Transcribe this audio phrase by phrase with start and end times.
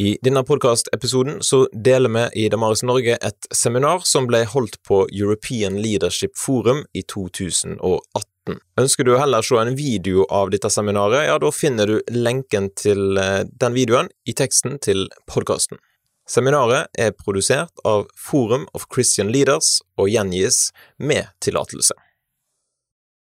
[0.00, 5.00] I denne podkastepisoden så deler vi i Damaris Norge et seminar som ble holdt på
[5.10, 8.60] European Leadership Forum i 2018.
[8.78, 13.18] Ønsker du heller se en video av dette seminaret, ja, da finner du lenken til
[13.18, 15.82] eh, den videoen i teksten til podkasten.
[16.30, 20.68] Seminaret er produsert av Forum of Christian Leaders og gjengis
[21.02, 21.98] med tillatelse.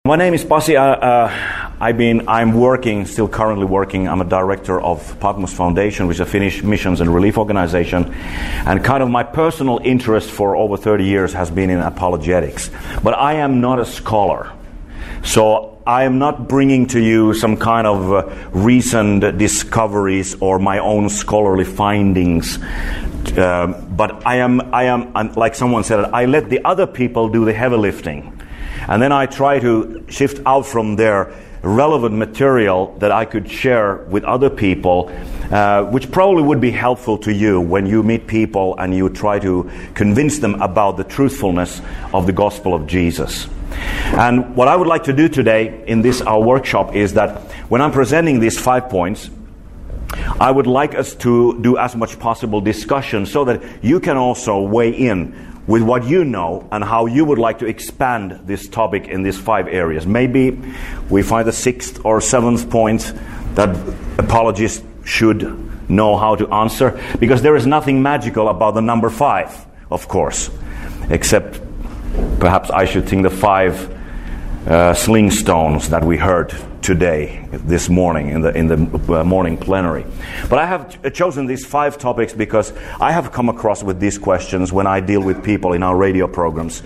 [0.05, 0.77] My name is Pasi.
[0.77, 4.07] Uh, uh, I've been, I'm working, still currently working.
[4.07, 8.13] I'm a director of Patmos Foundation, which is a Finnish missions and relief organization.
[8.13, 12.69] And kind of my personal interest for over 30 years has been in apologetics.
[13.01, 14.51] But I am not a scholar.
[15.23, 20.77] So I am not bringing to you some kind of uh, recent discoveries or my
[20.77, 22.59] own scholarly findings.
[23.35, 27.43] Uh, but I am, I am, like someone said, I let the other people do
[27.43, 28.34] the heavy lifting.
[28.87, 31.33] And then I try to shift out from there
[31.65, 35.09] relevant material that I could share with other people,
[35.51, 39.39] uh, which probably would be helpful to you when you meet people and you try
[39.39, 41.81] to convince them about the truthfulness
[42.13, 43.47] of the gospel of Jesus.
[44.13, 47.81] And what I would like to do today in this our workshop is that when
[47.81, 49.29] I'm presenting these five points,
[50.39, 54.61] I would like us to do as much possible discussion so that you can also
[54.61, 59.07] weigh in with what you know and how you would like to expand this topic
[59.07, 60.05] in these five areas.
[60.05, 60.59] Maybe
[61.09, 63.13] we find a sixth or seventh point
[63.55, 63.75] that
[64.17, 69.65] apologists should know how to answer, because there is nothing magical about the number five,
[69.91, 70.49] of course,
[71.09, 71.59] except
[72.39, 73.94] perhaps I should think the five
[74.65, 79.57] uh, sling stones that we heard today, this morning, in the, in the uh, morning
[79.57, 80.05] plenary.
[80.49, 84.73] But I have chosen these five topics because I have come across with these questions
[84.73, 86.81] when I deal with people in our radio programs.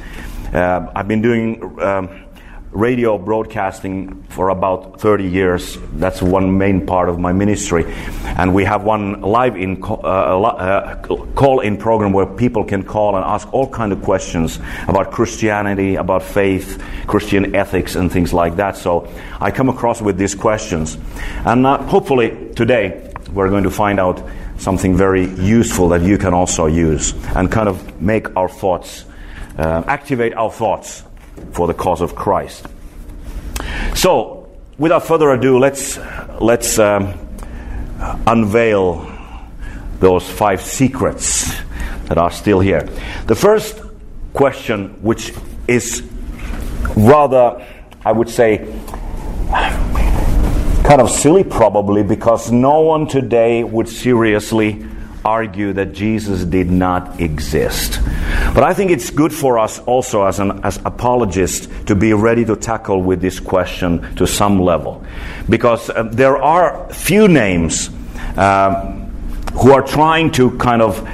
[0.53, 1.79] Uh, I've been doing.
[1.79, 2.25] Um,
[2.71, 5.77] radio broadcasting for about 30 years.
[5.93, 7.85] That's one main part of my ministry.
[8.37, 10.95] And we have one live in uh, uh,
[11.35, 15.95] call in program where people can call and ask all kind of questions about Christianity,
[15.95, 18.77] about faith, Christian ethics and things like that.
[18.77, 20.97] So I come across with these questions.
[21.45, 24.23] And uh, hopefully today we're going to find out
[24.57, 29.05] something very useful that you can also use and kind of make our thoughts
[29.57, 31.03] uh, activate our thoughts
[31.53, 32.65] for the cause of Christ.
[33.95, 35.97] So, without further ado, let's,
[36.39, 37.13] let's um,
[38.27, 39.11] unveil
[39.99, 41.53] those five secrets
[42.05, 42.81] that are still here.
[43.27, 43.81] The first
[44.33, 45.33] question, which
[45.67, 46.03] is
[46.95, 47.65] rather,
[48.05, 48.57] I would say,
[50.83, 54.85] kind of silly probably, because no one today would seriously
[55.25, 57.99] argue that Jesus did not exist.
[58.53, 62.45] But I think it's good for us also as an as apologists to be ready
[62.45, 65.03] to tackle with this question to some level.
[65.47, 67.89] Because uh, there are few names
[68.37, 69.11] um,
[69.53, 71.07] who are trying to kind of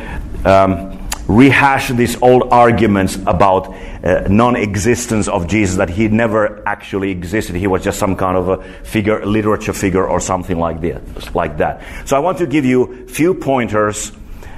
[0.45, 0.95] um,
[1.27, 7.55] rehash these old arguments about uh, non-existence of Jesus, that he never actually existed.
[7.55, 11.33] He was just some kind of a figure, literature figure or something like that.
[11.35, 11.81] Like that.
[12.05, 14.11] So I want to give you a few pointers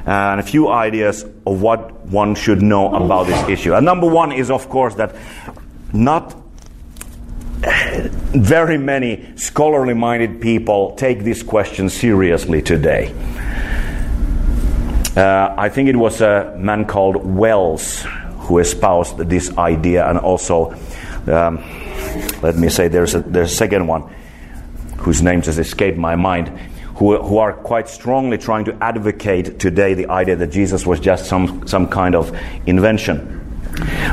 [0.08, 3.74] and a few ideas of what one should know about this issue.
[3.74, 5.16] And number one is, of course, that
[5.94, 6.36] not
[7.60, 13.14] very many scholarly minded people take this question seriously today.
[15.16, 18.06] Uh, I think it was a man called Wells
[18.42, 20.72] who espoused this idea, and also,
[21.26, 21.58] um,
[22.42, 24.04] let me say, there's a, there's a second one
[25.00, 26.52] whose name has escaped my mind,
[26.98, 31.28] who, who are quite strongly trying to advocate today the idea that Jesus was just
[31.28, 32.36] some, some kind of
[32.66, 33.34] invention.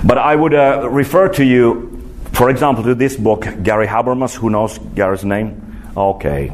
[0.04, 2.02] But I would uh, refer to you,
[2.32, 4.36] for example, to this book, Gary Habermas.
[4.36, 5.82] Who knows Gary's name?
[5.96, 6.52] Okay.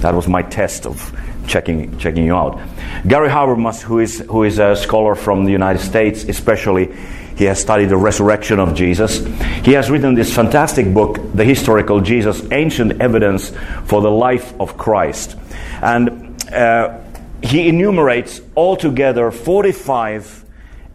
[0.00, 1.14] That was my test of
[1.46, 2.58] checking, checking you out.
[3.06, 6.94] Gary Habermas, who is, who is a scholar from the United States, especially,
[7.36, 9.24] he has studied the resurrection of Jesus.
[9.64, 13.52] He has written this fantastic book, The Historical Jesus Ancient Evidence
[13.86, 15.36] for the Life of Christ.
[15.82, 17.00] And uh,
[17.42, 20.44] he enumerates altogether 45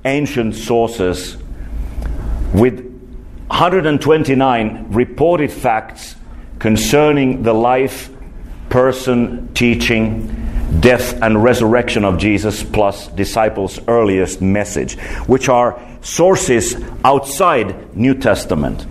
[0.06, 1.38] ancient sources
[2.54, 2.86] with
[3.48, 6.16] 129 reported facts
[6.58, 8.10] concerning the life
[8.70, 10.28] person, teaching,
[10.80, 14.98] death, and resurrection of Jesus, plus disciples' earliest message,
[15.28, 18.86] which are sources outside New Testament.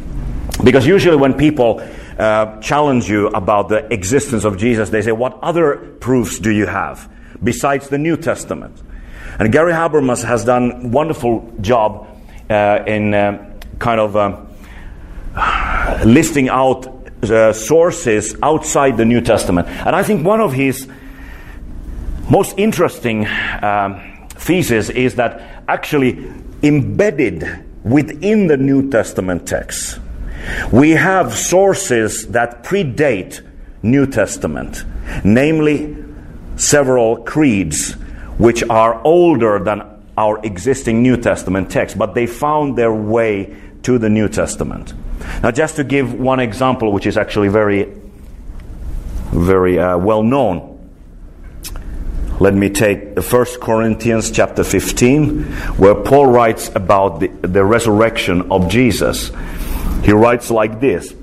[0.62, 1.80] Because usually when people
[2.18, 6.66] uh, challenge you about the existence of Jesus, they say, What other proofs do you
[6.66, 7.08] have
[7.42, 8.82] besides the New Testament?
[9.38, 12.08] And Gary Habermas has done a wonderful job
[12.50, 14.48] uh, in uh, kind of um,
[16.04, 16.86] listing out
[17.22, 19.68] uh, sources outside the New Testament.
[19.68, 20.88] And I think one of his
[22.30, 23.26] most interesting
[23.62, 26.32] um, thesis is that actually
[26.62, 29.98] embedded within the New Testament text,
[30.72, 33.44] we have sources that predate
[33.82, 34.84] New Testament,
[35.24, 35.96] namely
[36.56, 37.92] several creeds
[38.38, 39.82] which are older than
[40.16, 44.92] our existing New Testament text, but they found their way to the New Testament.
[45.42, 47.92] Now, just to give one example, which is actually very,
[49.32, 50.77] very uh, well known,
[52.40, 55.42] let me take 1 Corinthians chapter 15,
[55.76, 59.32] where Paul writes about the, the resurrection of Jesus.
[60.04, 61.14] He writes like this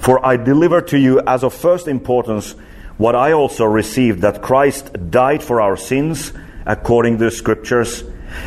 [0.00, 2.52] For I deliver to you as of first importance
[2.96, 6.32] what I also received that Christ died for our sins
[6.64, 8.02] according to the scriptures,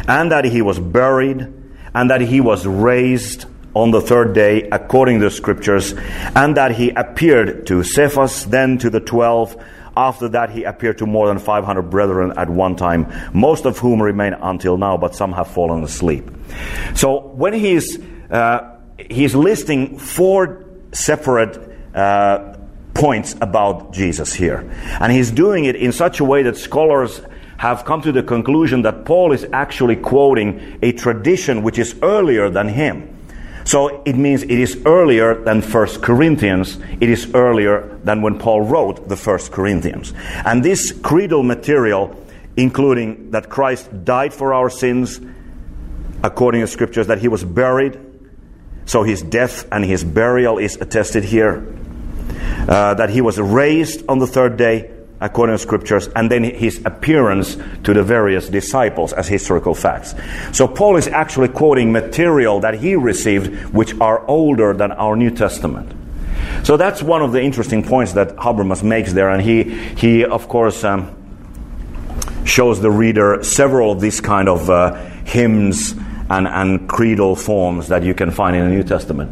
[0.07, 1.53] and that he was buried,
[1.93, 3.45] and that he was raised
[3.75, 5.93] on the third day according to the scriptures,
[6.35, 9.55] and that he appeared to Cephas, then to the twelve.
[9.95, 14.01] After that, he appeared to more than 500 brethren at one time, most of whom
[14.01, 16.29] remain until now, but some have fallen asleep.
[16.95, 17.99] So when he's,
[18.29, 18.77] uh,
[19.09, 21.59] he's listing four separate
[21.93, 22.57] uh,
[22.93, 27.21] points about Jesus here, and he's doing it in such a way that scholars
[27.57, 32.49] have come to the conclusion that Paul is actually quoting a tradition which is earlier
[32.49, 33.20] than him.
[33.63, 36.77] So it means it is earlier than First Corinthians.
[36.99, 40.13] It is earlier than when Paul wrote the First Corinthians.
[40.45, 42.15] And this creedal material,
[42.57, 45.21] including that Christ died for our sins,
[46.23, 47.99] according to scriptures, that he was buried,
[48.85, 51.65] so his death and his burial is attested here,
[52.67, 54.89] uh, that he was raised on the third day,
[55.21, 60.15] according to scriptures, and then his appearance to the various disciples as historical facts.
[60.51, 65.29] So Paul is actually quoting material that he received which are older than our New
[65.29, 65.93] Testament.
[66.63, 69.63] So that's one of the interesting points that Habermas makes there, and he,
[69.95, 71.15] he of course, um,
[72.43, 75.93] shows the reader several of these kind of uh, hymns
[76.29, 79.31] and, and creedal forms that you can find in the New Testament.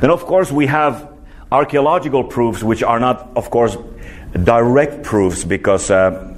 [0.00, 1.10] Then, of course, we have
[1.50, 3.76] archaeological proofs, which are not, of course,
[4.32, 6.34] direct proofs because uh,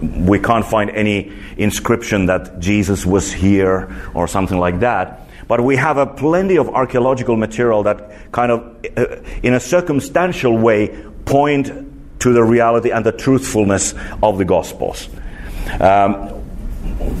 [0.00, 5.22] we can't find any inscription that Jesus was here or something like that.
[5.48, 10.58] But we have a plenty of archaeological material that kind of, uh, in a circumstantial
[10.58, 10.88] way,
[11.24, 15.08] point to the reality and the truthfulness of the Gospels.
[15.80, 16.30] Um,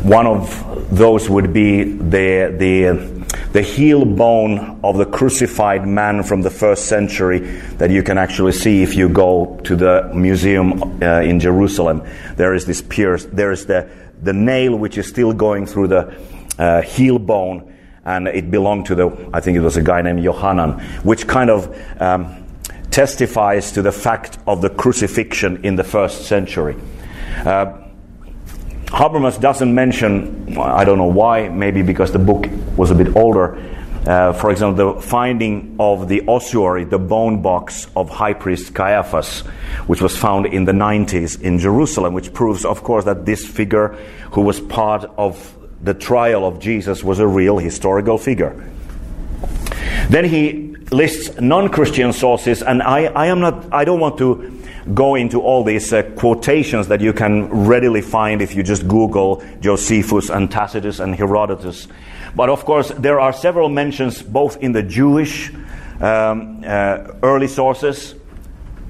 [0.02, 3.15] one of those would be the, the
[3.52, 7.38] the heel bone of the crucified man from the first century
[7.78, 12.02] that you can actually see if you go to the museum uh, in Jerusalem.
[12.36, 13.88] There is this pierce, there is the,
[14.22, 16.20] the nail which is still going through the
[16.58, 17.72] uh, heel bone,
[18.04, 21.50] and it belonged to the, I think it was a guy named Johanan, which kind
[21.50, 22.44] of um,
[22.90, 26.76] testifies to the fact of the crucifixion in the first century.
[27.44, 27.85] Uh,
[28.86, 32.46] Habermas doesn't mention, I don't know why, maybe because the book
[32.76, 33.58] was a bit older.
[34.06, 39.40] Uh, for example, the finding of the ossuary, the bone box of high priest Caiaphas,
[39.88, 43.88] which was found in the 90s in Jerusalem, which proves, of course, that this figure,
[44.30, 48.54] who was part of the trial of Jesus, was a real historical figure.
[50.08, 53.72] Then he lists non-Christian sources, and I, I am not.
[53.72, 54.56] I don't want to
[54.94, 59.42] go into all these uh, quotations that you can readily find if you just Google
[59.60, 61.88] Josephus and Tacitus and Herodotus.
[62.34, 65.52] But of course, there are several mentions both in the Jewish
[66.00, 68.14] um, uh, early sources,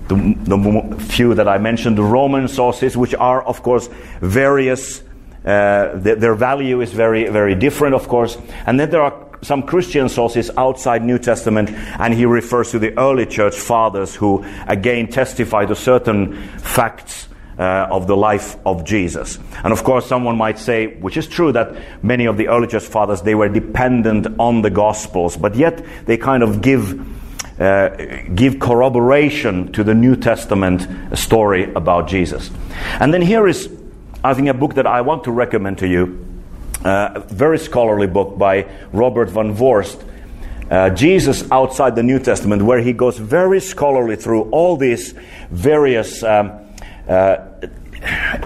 [0.08, 3.88] the, the, few that I mentioned, the Roman sources, which are, of course,
[4.20, 5.02] various.
[5.44, 8.36] Uh, th- their value is very, very different, of course.
[8.66, 12.96] And then there are some Christian sources outside New Testament, and he refers to the
[12.98, 17.28] early church fathers who again testify to certain facts
[17.58, 19.38] uh, of the life of Jesus.
[19.64, 22.84] And of course, someone might say, which is true, that many of the early church
[22.84, 27.16] fathers they were dependent on the Gospels, but yet they kind of give.
[27.58, 27.88] Uh,
[28.34, 32.50] give corroboration to the New Testament story about Jesus.
[33.00, 33.70] And then here is,
[34.22, 36.25] I think, a book that I want to recommend to you
[36.84, 40.04] uh, a very scholarly book by Robert van Voorst,
[40.70, 45.14] uh, Jesus outside the New Testament, where he goes very scholarly through all these
[45.50, 46.52] various um,
[47.08, 47.38] uh,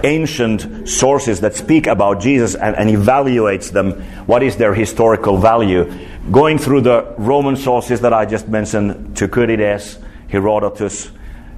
[0.05, 3.93] ancient sources that speak about Jesus and, and, evaluates them.
[4.27, 5.91] What is their historical value?
[6.31, 11.11] Going through the Roman sources that I just mentioned, Thucydides, Herodotus,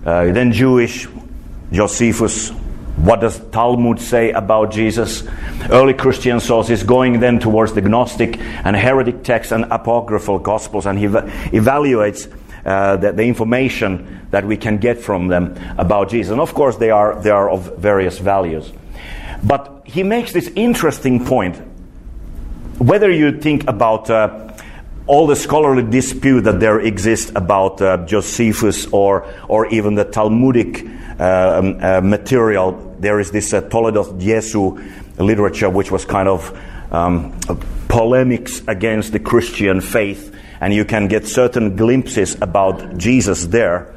[0.05, 1.07] uh, then Jewish,
[1.71, 2.52] Josephus,
[3.02, 5.25] what does Talmud say about Jesus?
[5.68, 10.97] Early Christian sources going then towards the Gnostic and heretic texts and apocryphal gospels, and
[10.97, 12.32] he evaluates
[12.64, 16.30] uh, the, the, information that we can get from them about Jesus.
[16.30, 18.73] And of course, they are, they are of various values.
[19.42, 21.56] But he makes this interesting point.
[22.78, 24.51] Whether you think about uh,
[25.06, 30.87] all the scholarly dispute that there exists about uh, Josephus or, or even the Talmudic
[31.18, 36.56] uh, um, uh, material, there is this uh, Toledot Yeshu literature which was kind of
[36.92, 37.38] um,
[37.88, 43.94] polemics against the Christian faith, and you can get certain glimpses about Jesus there.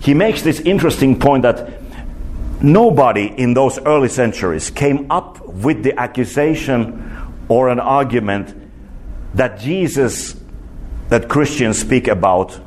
[0.00, 1.80] He makes this interesting point that
[2.62, 8.61] nobody in those early centuries came up with the accusation or an argument
[9.34, 10.36] that Jesus,
[11.08, 12.58] that Christians speak about,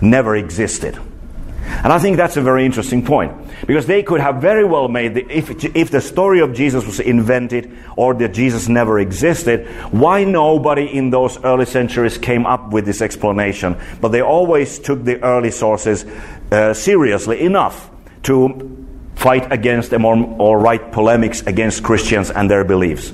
[0.00, 0.98] never existed.
[1.66, 3.32] And I think that's a very interesting point.
[3.66, 7.00] Because they could have very well made, the, if, if the story of Jesus was
[7.00, 12.84] invented or that Jesus never existed, why nobody in those early centuries came up with
[12.84, 13.76] this explanation?
[14.00, 16.04] But they always took the early sources
[16.50, 17.90] uh, seriously enough
[18.24, 18.86] to
[19.16, 23.12] fight against them or, or write polemics against Christians and their beliefs.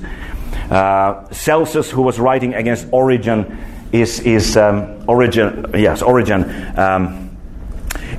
[0.71, 3.57] Uh, Celsus, who was writing against Origen,
[3.91, 6.45] is, is um, Origen, yes, Origen,
[6.79, 7.37] um,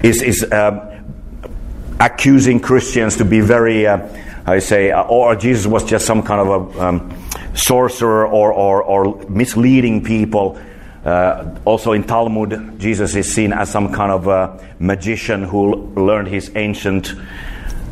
[0.02, 1.02] is, is uh,
[1.98, 4.06] accusing Christians to be very, uh,
[4.44, 8.82] I say, uh, or Jesus was just some kind of a um, sorcerer or, or,
[8.82, 10.60] or, misleading people.
[11.06, 16.28] Uh, also in Talmud, Jesus is seen as some kind of a magician who learned
[16.28, 17.14] his ancient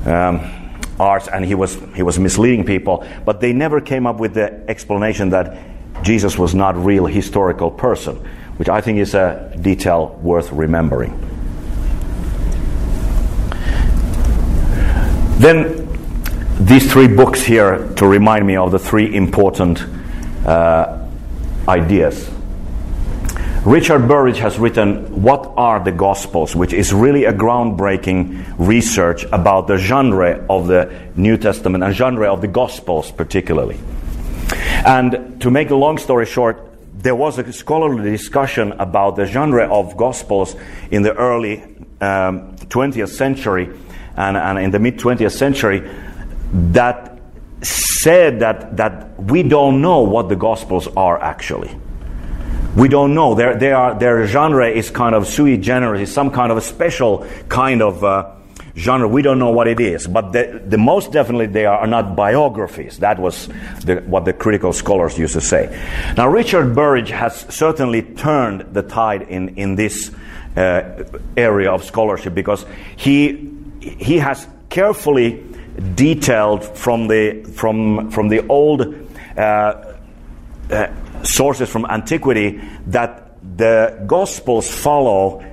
[0.05, 0.60] um,
[0.99, 3.07] arts and he was, he was misleading people.
[3.25, 7.71] But they never came up with the explanation that Jesus was not a real historical
[7.71, 8.17] person,
[8.57, 11.19] which I think is a detail worth remembering.
[15.39, 15.89] Then,
[16.61, 19.83] these three books here to remind me of the three important
[20.45, 21.07] uh,
[21.67, 22.31] ideas.
[23.65, 29.67] Richard Burridge has written What Are the Gospels, which is really a groundbreaking research about
[29.67, 33.79] the genre of the New Testament and genre of the Gospels, particularly.
[34.87, 39.69] And to make a long story short, there was a scholarly discussion about the genre
[39.71, 40.57] of Gospels
[40.91, 41.63] in the early
[42.01, 43.69] um, 20th century
[44.17, 45.87] and, and in the mid 20th century
[46.51, 47.19] that
[47.61, 51.77] said that, that we don't know what the Gospels are actually.
[52.77, 53.35] We don't know.
[53.35, 57.83] Their, their genre is kind of sui generis, it's some kind of a special kind
[57.83, 58.33] of uh,
[58.77, 59.09] genre.
[59.09, 60.07] We don't know what it is.
[60.07, 62.99] But the, the most definitely they are, are not biographies.
[62.99, 63.49] That was
[63.85, 65.69] the, what the critical scholars used to say.
[66.17, 70.13] Now, Richard Burridge has certainly turned the tide in, in this
[70.57, 71.05] uh,
[71.37, 73.51] area of scholarship because he
[73.81, 75.43] he has carefully
[75.95, 78.95] detailed from the, from, from the old
[79.37, 79.41] uh,
[80.71, 80.87] uh,
[81.23, 85.45] sources from antiquity that the Gospels follow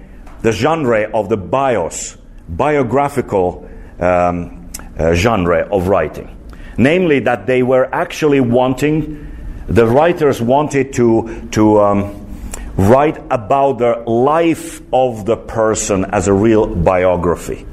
[0.42, 3.68] the genre of the bios, biographical
[4.00, 6.34] um, uh, genre of writing.
[6.78, 9.28] Namely, that they were actually wanting,
[9.68, 12.28] the writers wanted to, to um,
[12.78, 17.66] write about the life of the person as a real biography.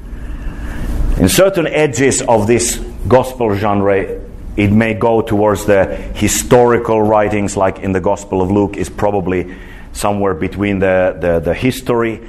[1.17, 4.19] In certain edges of this gospel genre,
[4.57, 5.85] it may go towards the
[6.15, 9.55] historical writings, like in the Gospel of Luke, is probably
[9.91, 12.21] somewhere between the, the, the, history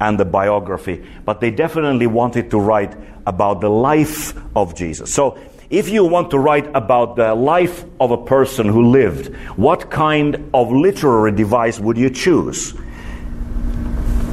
[0.00, 1.04] and the biography.
[1.24, 2.94] But they definitely wanted to write
[3.26, 5.12] about the life of Jesus.
[5.12, 5.38] So,
[5.70, 10.50] if you want to write about the life of a person who lived, what kind
[10.54, 12.74] of literary device would you choose?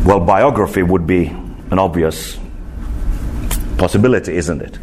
[0.05, 2.37] Well, biography would be an obvious
[3.77, 4.77] possibility, isn't it?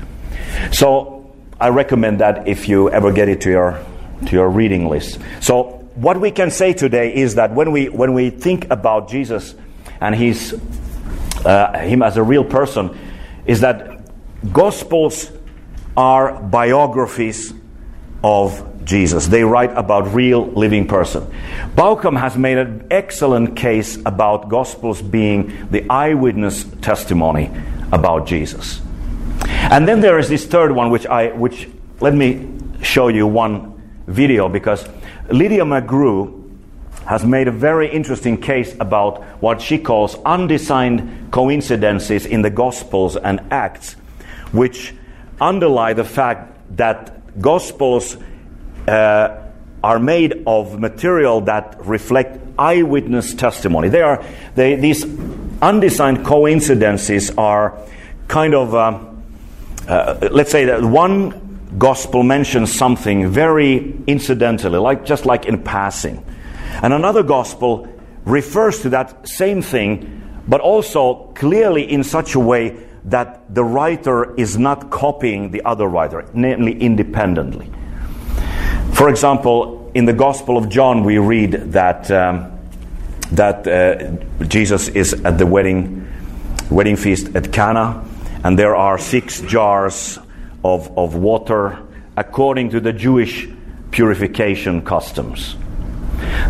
[0.73, 1.18] So
[1.61, 3.85] I recommend that if you ever get it to your
[4.27, 5.19] to your reading list.
[5.41, 9.55] So what we can say today is that when we when we think about Jesus
[10.01, 10.59] and his
[11.45, 12.97] uh, him as a real person,
[13.47, 13.97] is that
[14.53, 15.33] Gospels
[15.97, 17.53] are biographies
[18.23, 19.27] of Jesus.
[19.27, 21.27] They write about real living person.
[21.75, 27.51] Bauckham has made an excellent case about Gospels being the eyewitness testimony
[27.91, 28.81] about Jesus.
[29.71, 31.69] And then there is this third one, which I, which
[32.01, 32.49] let me
[32.81, 34.89] show you one video because
[35.31, 36.39] Lydia McGrew
[37.05, 43.17] has made a very interesting case about what she calls undesigned coincidences in the Gospels
[43.17, 43.93] and Acts,
[44.53, 44.95] which
[45.39, 48.17] underlie the fact that Gospels
[48.87, 49.51] uh,
[49.85, 53.91] are made of material that reflect eyewitness testimony.
[53.91, 55.05] They are they, these
[55.61, 57.79] undesigned coincidences are
[58.29, 59.18] kind of um,
[59.89, 66.25] uh, let's say that one gospel mentions something very incidentally, like just like in passing,
[66.83, 67.89] and another gospel
[68.25, 74.35] refers to that same thing, but also clearly in such a way that the writer
[74.37, 77.71] is not copying the other writer, namely independently.
[78.93, 82.59] For example, in the Gospel of John, we read that, um,
[83.33, 86.07] that uh, Jesus is at the wedding,
[86.71, 88.05] wedding feast at Cana,
[88.45, 90.19] and there are six jars
[90.65, 91.79] of, of water
[92.17, 93.49] according to the Jewish
[93.91, 95.57] purification customs.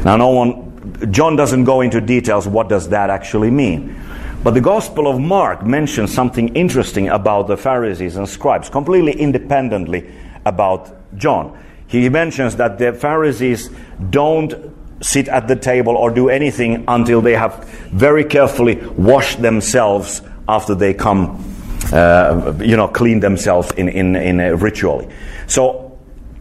[0.05, 4.01] Now, no one, John doesn't go into details what does that actually mean.
[4.43, 10.11] But the Gospel of Mark mentions something interesting about the Pharisees and scribes, completely independently
[10.47, 11.59] about John.
[11.89, 13.71] He mentions that the Pharisees
[14.11, 14.55] don't
[15.01, 20.75] sit at the table or do anything until they have very carefully washed themselves after
[20.75, 21.45] they come,
[21.93, 25.09] uh, you know, clean themselves in, in, in a ritually.
[25.47, 25.99] So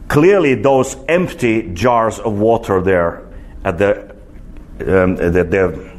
[0.08, 3.28] clearly, those empty jars of water there
[3.64, 4.16] at the,
[4.82, 5.98] um, the, the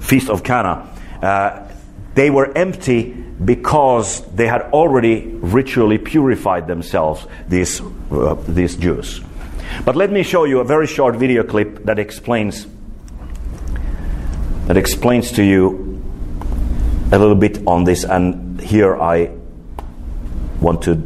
[0.00, 0.86] Feast of Cana
[1.22, 1.66] uh,
[2.14, 3.12] they were empty
[3.44, 7.80] because they had already ritually purified themselves, these,
[8.10, 9.20] uh, these Jews.
[9.84, 12.66] But let me show you a very short video clip that explains
[14.66, 16.00] that explains to you
[17.10, 19.30] a little bit on this and here I
[20.60, 21.02] want to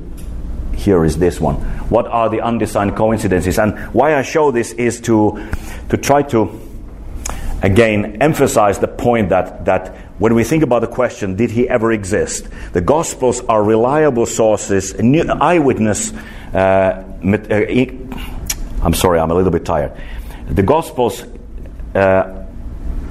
[0.74, 1.56] here is this one.
[1.88, 3.58] What are the undesigned coincidences?
[3.58, 5.48] And why I show this is to
[5.88, 6.60] to try to
[7.62, 11.90] again emphasize the point that that when we think about the question, did he ever
[11.92, 12.46] exist?
[12.72, 16.12] The Gospels are reliable sources, eyewitness.
[16.52, 17.04] Uh, uh
[18.82, 19.92] I'm sorry, I'm a little bit tired.
[20.48, 21.24] The Gospels
[21.94, 22.44] uh,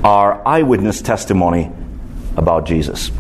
[0.04, 1.72] are eyewitness testimony
[2.38, 3.12] about Jesus.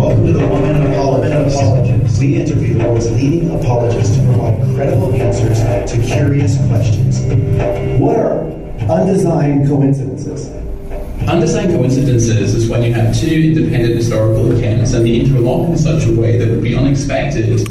[0.00, 2.20] Welcome to the Woman Apologist.
[2.22, 5.58] We interview the world's leading apologists to provide credible answers
[5.92, 7.20] to curious questions.
[8.00, 8.40] What are
[8.90, 10.48] undesigned coincidences?
[11.28, 16.06] Undesigned coincidences is when you have two independent historical accounts and they interlock in such
[16.06, 17.68] a way that would be unexpected if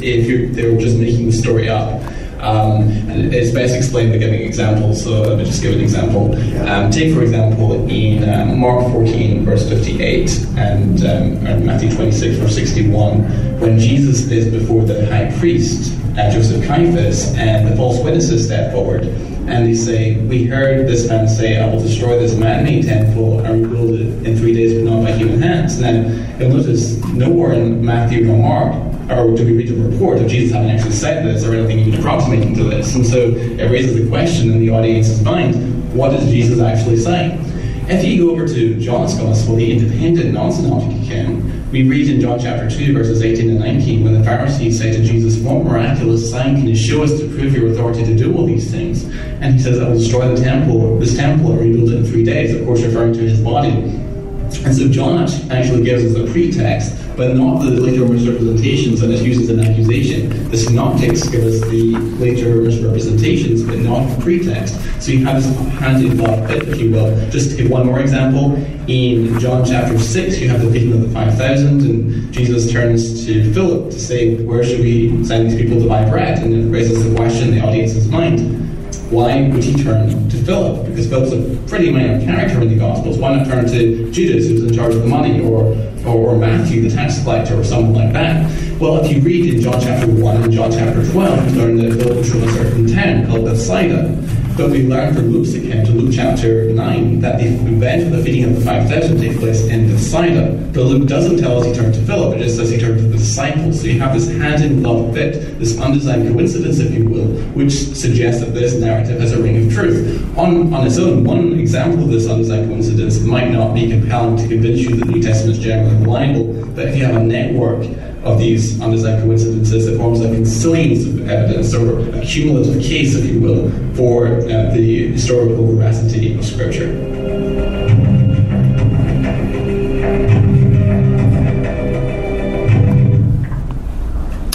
[0.54, 2.00] they were just making the story up.
[2.40, 6.34] Um, it's best explained by giving examples, so let me just give an example.
[6.68, 12.38] Um, take, for example, in um, Mark 14, verse 58, and, um, and Matthew 26,
[12.38, 18.02] verse 61, when Jesus is before the high priest, uh, Joseph Caiaphas, and the false
[18.04, 19.04] witnesses step forward
[19.50, 23.40] and they say, We heard this man say, I will destroy this man made temple
[23.40, 25.80] and rebuild it in three days, but not by human hands.
[25.80, 30.20] And then you'll notice nowhere in Matthew nor Mark or do we read the report
[30.20, 32.94] of Jesus having actually said this or anything even approximating to this.
[32.96, 37.44] And so it raises the question in the audience's mind what is Jesus actually saying?
[37.90, 42.22] If you go over to John's Gospel, the independent non synoptic account, we read in
[42.22, 46.30] John chapter 2, verses 18 and 19, when the Pharisees say to Jesus, What miraculous
[46.30, 49.06] sign can you show us to prove your authority to do all these things?
[49.42, 52.24] And he says, I will destroy the temple, this temple, and rebuild it in three
[52.24, 53.70] days, of course, referring to his body.
[53.70, 59.22] And so John actually gives us a pretext but not the later misrepresentations, and it
[59.22, 60.50] uses an accusation.
[60.52, 64.80] The synoptics give us the later misrepresentations, but not pretext.
[65.02, 67.14] So you have this hand-in-glove bit, if you will.
[67.30, 68.56] Just to give one more example,
[68.88, 73.54] in John chapter 6, you have the feeding of the 5,000, and Jesus turns to
[73.54, 76.40] Philip to say, Where should we send these people to buy bread?
[76.40, 78.70] And it raises the question in the audience's mind
[79.10, 80.86] why would he turn to Philip?
[80.86, 83.18] Because Philip's a pretty minor character in the Gospels.
[83.18, 85.74] Why not turn to Judas, who's in charge of the money, or
[86.06, 88.50] or, Matthew, the tax collector, or someone like that.
[88.80, 92.02] Well, if you read in John chapter 1 and John chapter 12, you learn that
[92.02, 94.16] Philip was from a certain town called Bethsaida.
[94.60, 98.22] But we learn from Luke's account in Luke chapter 9 that the event of the
[98.22, 100.52] feeding of the 5,000 takes place in Bethsaida.
[100.74, 103.08] But Luke doesn't tell us he turned to Philip, it just says he turned to
[103.08, 103.80] the disciples.
[103.80, 107.72] So you have this hand in glove fit, this undesigned coincidence, if you will, which
[107.72, 110.38] suggests that this narrative has a ring of truth.
[110.38, 114.48] On, on its own, one example of this undesigned coincidence might not be compelling to
[114.50, 117.86] convince you that the New Testament is generally reliable, but if you have a network
[118.24, 119.88] of these undesigned coincidences.
[119.88, 125.12] It forms a consilience evidence, or a cumulative case, if you will, for uh, the
[125.12, 126.90] historical veracity of Scripture.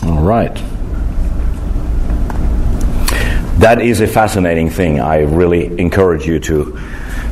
[0.05, 0.55] All right.
[3.61, 5.01] That is a fascinating thing.
[5.01, 6.79] I really encourage you to,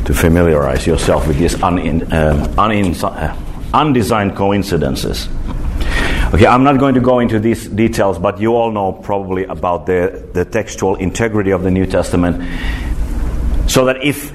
[0.07, 1.79] to familiarize yourself with these un,
[2.13, 3.37] um, un, uh,
[3.75, 5.29] undesigned coincidences.
[6.35, 9.85] Okay, I'm not going to go into these details, but you all know probably about
[9.85, 12.43] the, the textual integrity of the New Testament.
[13.69, 14.33] So that if,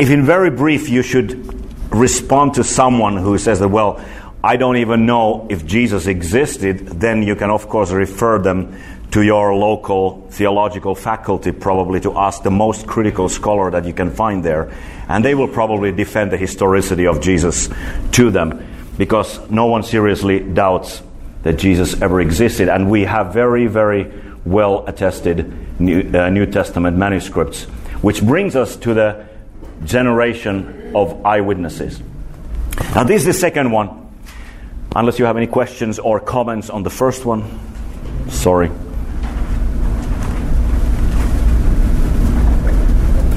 [0.00, 4.02] if in very brief you should respond to someone who says that, well,
[4.42, 8.80] I don't even know if Jesus existed, then you can, of course, refer them
[9.10, 14.10] to your local theological faculty, probably to ask the most critical scholar that you can
[14.10, 14.72] find there.
[15.08, 17.68] And they will probably defend the historicity of Jesus
[18.12, 18.70] to them.
[18.96, 21.02] because no one seriously doubts
[21.44, 22.68] that Jesus ever existed.
[22.68, 24.12] And we have very, very
[24.44, 27.64] well attested New, uh, New Testament manuscripts,
[28.02, 29.26] which brings us to the
[29.84, 32.02] generation of eyewitnesses.
[32.94, 34.00] Now, this is the second one.
[34.96, 37.42] Unless you have any questions or comments on the first one,
[38.28, 38.70] sorry.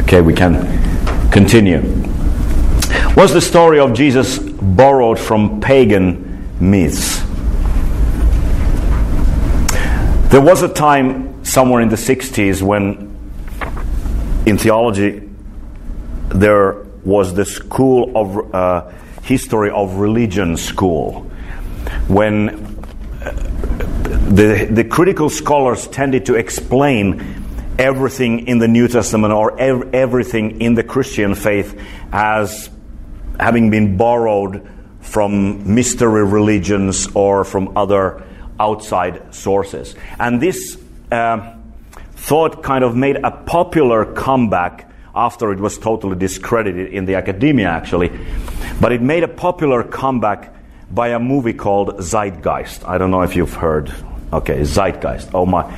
[0.03, 0.53] Okay, we can
[1.31, 1.81] continue.
[3.15, 7.26] Was the story of Jesus borrowed from pagan myths?
[10.29, 13.15] There was a time somewhere in the 60s when,
[14.45, 15.21] in theology,
[16.27, 18.91] there was the school of uh,
[19.23, 21.21] history of religion school,
[22.09, 23.31] when uh,
[24.29, 27.45] the, the critical scholars tended to explain
[27.79, 32.69] everything in the New Testament or ev- everything in the Christian faith as
[33.39, 38.25] having been borrowed from mystery religions or from other
[38.59, 39.95] outside sources.
[40.19, 40.77] And this
[41.11, 41.55] uh,
[42.11, 47.67] thought kind of made a popular comeback after it was totally discredited in the academia,
[47.67, 48.11] actually.
[48.79, 50.53] But it made a popular comeback
[50.91, 52.87] by a movie called Zeitgeist.
[52.87, 53.93] I don't know if you've heard.
[54.31, 55.29] Okay, Zeitgeist.
[55.33, 55.75] Oh my.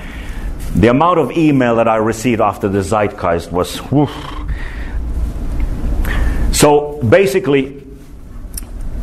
[0.75, 3.77] The amount of email that I received after the Zeitgeist was.
[3.77, 4.09] Whew.
[6.51, 7.81] So basically,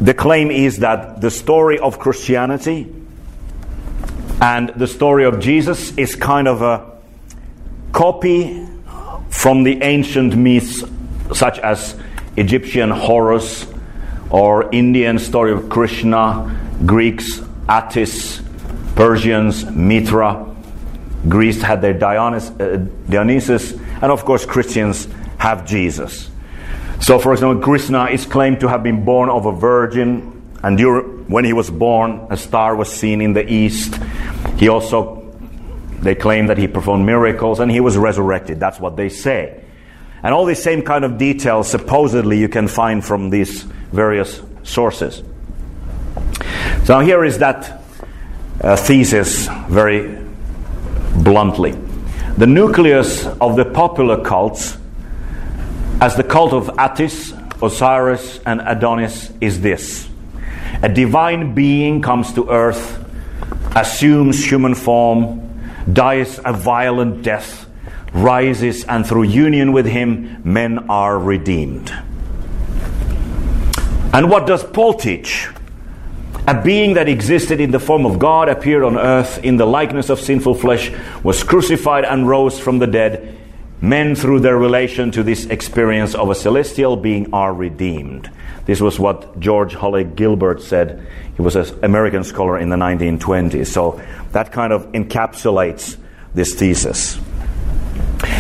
[0.00, 2.92] the claim is that the story of Christianity
[4.40, 6.98] and the story of Jesus is kind of a
[7.92, 8.66] copy
[9.30, 10.84] from the ancient myths,
[11.32, 11.98] such as
[12.36, 13.66] Egyptian Horus
[14.30, 18.42] or Indian story of Krishna, Greeks, Attis,
[18.94, 20.54] Persians, Mithra.
[21.28, 22.76] Greece had their Dionys, uh,
[23.08, 26.30] Dionysus, and of course, Christians have Jesus.
[27.00, 31.28] So, for example, Krishna is claimed to have been born of a virgin, and during,
[31.28, 33.98] when he was born, a star was seen in the east.
[34.56, 35.34] He also,
[36.00, 38.60] they claim that he performed miracles, and he was resurrected.
[38.60, 39.62] That's what they say.
[40.22, 45.22] And all these same kind of details, supposedly, you can find from these various sources.
[46.84, 47.82] So here is that
[48.60, 50.24] uh, thesis very
[51.16, 51.72] bluntly.
[52.36, 54.76] The nucleus of the popular cults,
[56.00, 57.32] as the cult of Attis,
[57.62, 60.08] Osiris, and Adonis, is this
[60.82, 63.02] a divine being comes to earth,
[63.76, 65.60] assumes human form,
[65.92, 67.68] dies a violent death,
[68.12, 71.90] rises, and through union with him, men are redeemed.
[74.12, 75.48] And what does Paul teach?
[76.48, 80.08] A being that existed in the form of God appeared on earth in the likeness
[80.08, 80.90] of sinful flesh,
[81.22, 83.36] was crucified and rose from the dead.
[83.82, 88.30] Men, through their relation to this experience of a celestial being, are redeemed.
[88.66, 91.06] This was what George Holley Gilbert said.
[91.36, 93.68] He was an American scholar in the 1920s.
[93.68, 94.02] So
[94.32, 95.96] that kind of encapsulates
[96.34, 97.18] this thesis.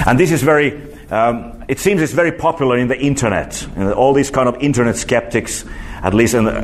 [0.04, 3.62] And this is very, um, it seems it's very popular in the internet.
[3.76, 5.64] And all these kind of internet skeptics,
[6.02, 6.62] at least the,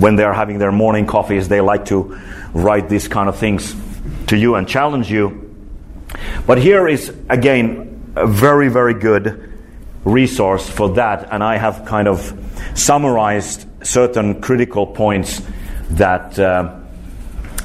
[0.00, 2.18] when they're having their morning coffees, they like to
[2.54, 3.76] write these kind of things
[4.28, 5.42] to you and challenge you.
[6.46, 9.52] But here is, again, a very, very good
[10.06, 11.28] resource for that.
[11.30, 12.32] And I have kind of
[12.74, 15.42] summarized certain critical points
[15.90, 16.78] that uh,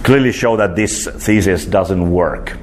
[0.04, 2.58] clearly show that this thesis doesn't work.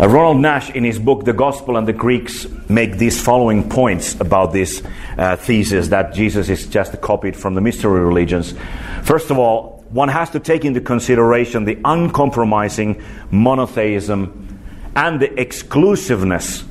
[0.00, 4.18] Uh, Ronald Nash, in his book The Gospel and the Greeks, make these following points
[4.20, 4.82] about this
[5.18, 8.54] uh, thesis that Jesus is just copied from the mystery religions.
[9.02, 14.58] First of all, one has to take into consideration the uncompromising monotheism
[14.96, 16.64] and the exclusiveness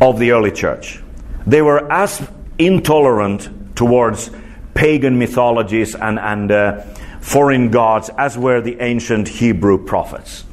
[0.00, 1.00] of the early church.
[1.46, 2.26] They were as
[2.58, 4.30] intolerant towards
[4.74, 6.82] pagan mythologies and, and uh,
[7.20, 10.44] foreign gods as were the ancient Hebrew prophets.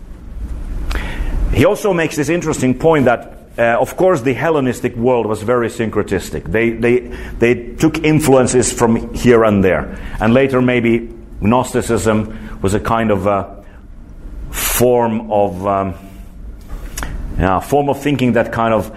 [1.54, 5.70] He also makes this interesting point that, uh, of course, the Hellenistic world was very
[5.70, 6.44] syncretistic.
[6.46, 7.00] They, they,
[7.40, 9.98] they took influences from here and there.
[10.20, 13.64] And later, maybe Gnosticism was a kind of a
[14.52, 15.94] form of, um,
[17.38, 18.96] yeah, form of thinking that kind of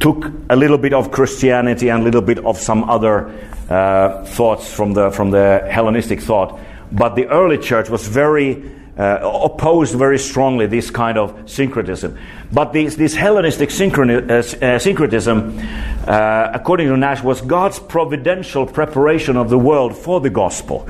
[0.00, 3.28] took a little bit of Christianity and a little bit of some other
[3.68, 6.58] uh, thoughts from the, from the Hellenistic thought.
[6.92, 8.62] But the early church was very
[8.96, 12.18] uh, opposed very strongly this kind of syncretism.
[12.52, 15.58] But this, this Hellenistic uh, uh, syncretism,
[16.06, 20.88] uh, according to Nash, was God's providential preparation of the world for the gospel.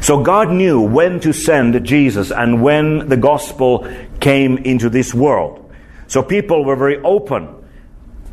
[0.00, 3.88] So God knew when to send Jesus and when the gospel
[4.20, 5.72] came into this world.
[6.06, 7.48] So people were very open,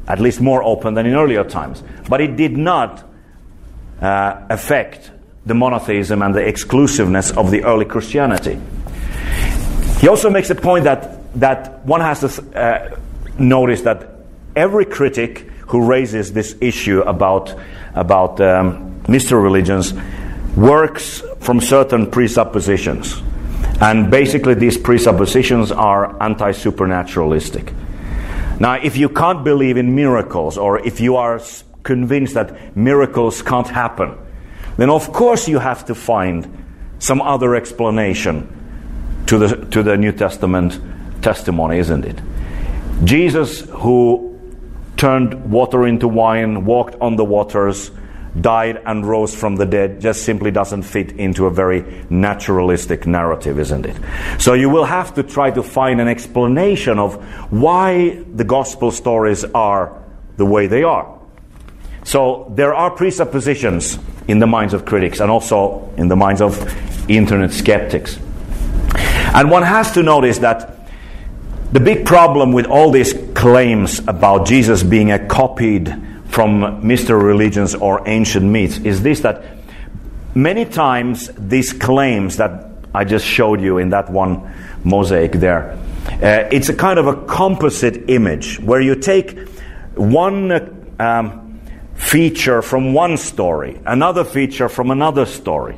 [0.08, 1.84] at least more open than in earlier times.
[2.10, 3.04] But it did not
[4.02, 5.12] uh, affect
[5.46, 8.60] the monotheism and the exclusiveness of the early Christianity.
[10.00, 13.00] He also makes a point that, that one has to uh,
[13.38, 14.10] notice that
[14.56, 17.54] every critic who raises this issue about,
[17.94, 19.94] about um, mystery religions
[20.56, 23.22] works from certain presuppositions.
[23.82, 27.74] And basically, these presuppositions are anti supernaturalistic.
[28.60, 31.42] Now, if you can't believe in miracles, or if you are
[31.84, 34.18] convinced that miracles can't happen,
[34.78, 36.66] then of course you have to find
[37.00, 38.52] some other explanation
[39.28, 40.80] to the, to the New Testament
[41.22, 42.20] testimony, isn't it?
[43.04, 44.40] Jesus, who
[44.98, 47.92] turned water into wine, walked on the waters,
[48.40, 53.60] died and rose from the dead just simply doesn't fit into a very naturalistic narrative,
[53.60, 53.96] isn't it?
[54.40, 57.16] So you will have to try to find an explanation of
[57.52, 60.04] why the gospel stories are
[60.38, 61.12] the way they are.
[62.04, 66.60] So there are presuppositions in the minds of critics and also in the minds of
[67.10, 68.20] internet skeptics.
[69.34, 70.88] And one has to notice that
[71.72, 75.94] the big problem with all these claims about Jesus being a copied
[76.36, 79.42] from mystery religions or ancient myths is this that
[80.36, 86.50] many times these claims that I just showed you in that one mosaic there, uh,
[86.52, 89.48] it's a kind of a composite image where you take
[89.96, 90.52] one
[91.00, 91.62] um,
[91.96, 95.78] feature from one story, another feature from another story.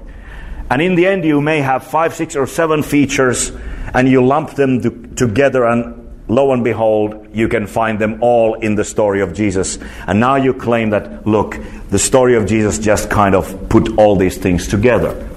[0.71, 3.51] And in the end, you may have five, six, or seven features,
[3.93, 8.55] and you lump them to, together, and lo and behold, you can find them all
[8.55, 9.79] in the story of Jesus.
[10.05, 11.57] And now you claim that, look,
[11.89, 15.29] the story of Jesus just kind of put all these things together.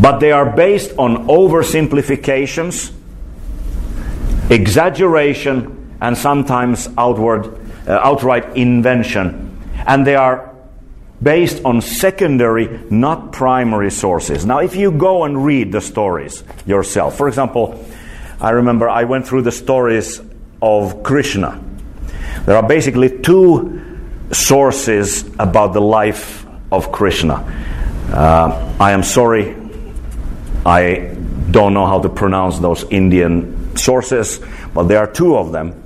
[0.00, 2.92] But they are based on oversimplifications,
[4.50, 7.46] exaggeration, and sometimes outward,
[7.88, 9.58] uh, outright invention.
[9.86, 10.54] And they are
[11.22, 14.44] based on secondary, not primary sources.
[14.44, 17.84] Now, if you go and read the stories yourself, for example,
[18.40, 20.20] I remember I went through the stories
[20.60, 21.62] of Krishna.
[22.44, 23.82] There are basically two
[24.32, 27.34] sources about the life of Krishna.
[28.12, 29.56] Uh, I am sorry,
[30.64, 31.16] I
[31.50, 34.40] don't know how to pronounce those Indian sources,
[34.74, 35.82] but there are two of them.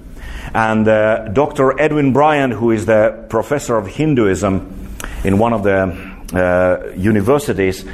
[0.53, 1.81] And uh, Dr.
[1.81, 7.85] Edwin Bryant, who is the professor of Hinduism in one of the uh, universities,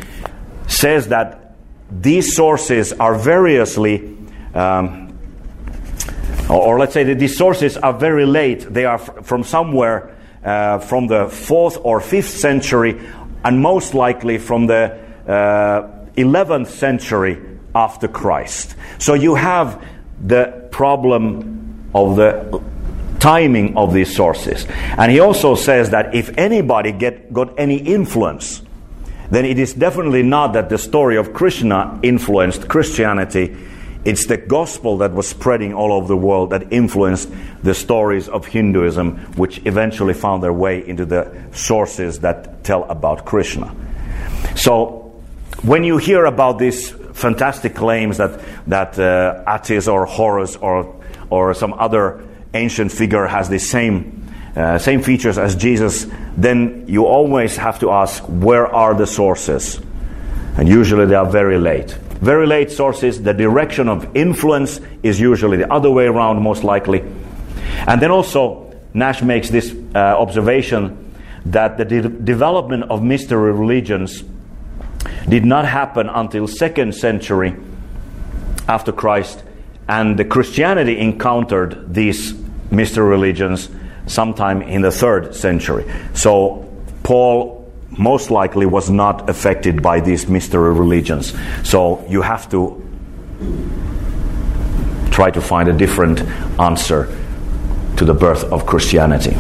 [0.66, 1.54] says that
[1.90, 4.15] these sources are variously
[4.56, 5.18] um,
[6.48, 8.60] or, let's say that these sources are very late.
[8.60, 13.00] They are f- from somewhere uh, from the fourth or fifth century,
[13.44, 17.38] and most likely from the uh, 11th century
[17.74, 18.76] after Christ.
[18.98, 19.84] So you have
[20.22, 22.62] the problem of the
[23.18, 24.66] timing of these sources.
[24.96, 28.62] And he also says that if anybody get, got any influence,
[29.30, 33.56] then it is definitely not that the story of Krishna influenced Christianity
[34.06, 37.28] it's the gospel that was spreading all over the world that influenced
[37.64, 43.24] the stories of Hinduism, which eventually found their way into the sources that tell about
[43.24, 43.74] Krishna.
[44.54, 45.02] So,
[45.62, 51.52] when you hear about these fantastic claims that, that uh, Attis or Horus or, or
[51.54, 57.56] some other ancient figure has the same, uh, same features as Jesus, then you always
[57.56, 59.80] have to ask where are the sources?
[60.56, 61.98] And usually they are very late.
[62.20, 67.04] Very late sources, the direction of influence is usually the other way around, most likely.
[67.86, 71.14] And then also, Nash makes this uh, observation
[71.46, 74.24] that the de- development of mystery religions
[75.28, 77.54] did not happen until second century
[78.68, 79.44] after Christ,
[79.88, 82.34] and the Christianity encountered these
[82.70, 83.68] mystery religions
[84.06, 85.84] sometime in the third century.
[86.14, 87.55] So Paul
[87.90, 91.34] most likely was not affected by these mystery religions.
[91.62, 92.82] So you have to
[95.10, 96.20] try to find a different
[96.60, 97.06] answer
[97.96, 99.34] to the birth of Christianity.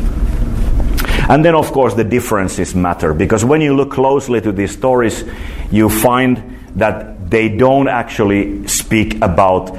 [1.28, 5.24] And then, of course, the differences matter because when you look closely to these stories,
[5.70, 9.76] you find that they don't actually speak about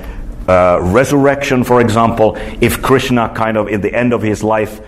[0.47, 2.35] uh, resurrection, for example.
[2.61, 4.81] If Krishna, kind of, in the end of his life,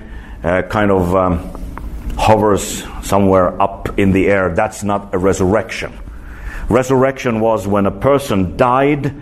[0.44, 1.59] uh, kind of um,
[2.20, 5.98] hovers somewhere up in the air, that's not a resurrection.
[6.68, 9.16] Resurrection was when a person died,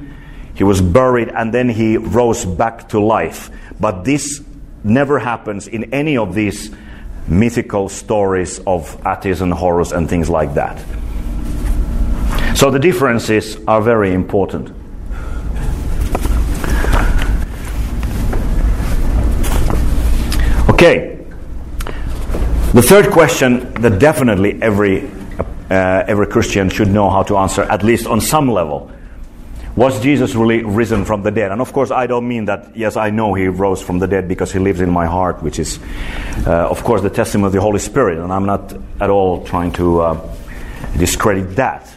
[0.56, 3.52] he was buried, and then he rose back to life.
[3.80, 4.44] But this
[4.84, 6.72] never happens in any of these
[7.28, 10.84] mythical stories of Attis and Horus and things like that.
[12.58, 14.74] So the differences are very important.
[20.72, 21.17] Okay.
[22.78, 25.10] The third question that definitely every
[25.68, 28.92] uh, every Christian should know how to answer, at least on some level.
[29.76, 31.52] Was Jesus really risen from the dead?
[31.52, 34.28] And of course, I don't mean that, yes, I know he rose from the dead
[34.28, 35.80] because he lives in my heart, which is,
[36.46, 38.20] uh, of course, the testimony of the Holy Spirit.
[38.20, 40.36] And I'm not at all trying to uh,
[41.00, 41.90] discredit that.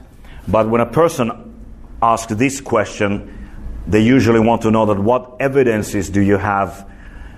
[0.48, 1.60] But when a person
[2.00, 3.52] asks this question,
[3.86, 6.90] they usually want to know that what evidences do you have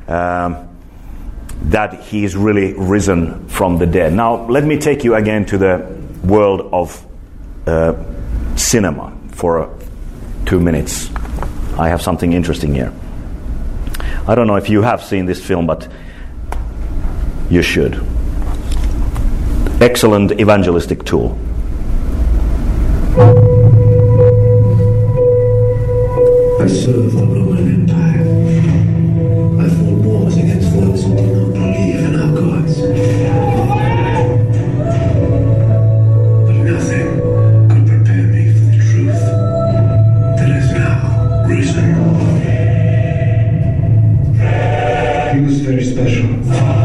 [0.07, 0.72] um,
[1.71, 4.13] that he is really risen from the dead?
[4.13, 5.87] Now, let me take you again to the
[6.25, 7.05] world of
[7.67, 7.95] uh,
[8.57, 9.71] cinema for
[10.47, 11.11] two minutes.
[11.79, 12.93] I have something interesting here.
[14.27, 15.89] I don't know if you have seen this film, but
[17.51, 17.95] you should.
[19.81, 21.39] Excellent evangelistic tool.
[26.61, 27.82] I serve the Roman
[45.45, 46.82] was very special.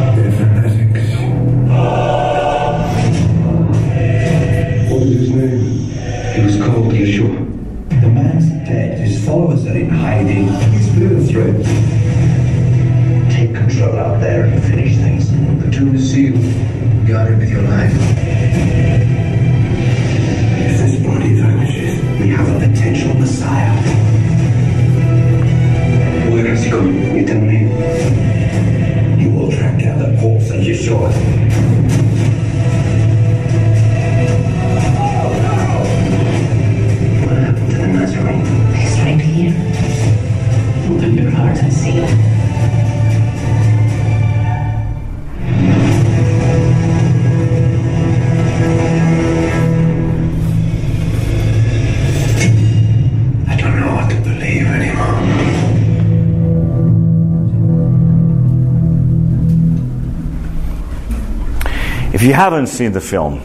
[62.37, 63.41] Haven't seen the film,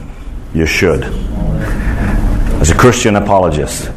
[0.52, 1.02] you should.
[2.60, 3.90] As a Christian apologist,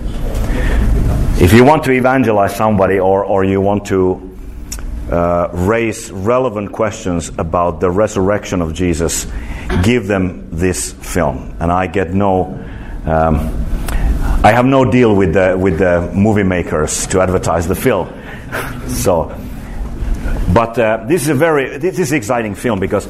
[1.41, 4.37] if you want to evangelize somebody or, or you want to
[5.11, 9.27] uh, raise relevant questions about the resurrection of Jesus,
[9.83, 11.53] give them this film.
[11.59, 12.45] And I get no,
[13.03, 13.35] um,
[14.45, 18.07] I have no deal with the, with the movie makers to advertise the film.
[18.87, 19.37] so,
[20.53, 23.09] but uh, this is a very, this is exciting film because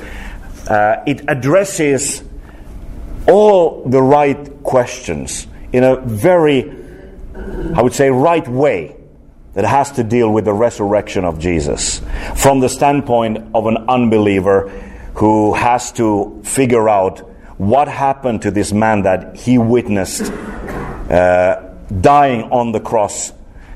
[0.67, 2.23] uh, it addresses
[3.27, 6.69] all the right questions in a very,
[7.73, 8.95] I would say, right way
[9.53, 12.01] that has to deal with the resurrection of Jesus
[12.35, 14.69] from the standpoint of an unbeliever
[15.15, 17.19] who has to figure out
[17.57, 23.31] what happened to this man that he witnessed uh, dying on the cross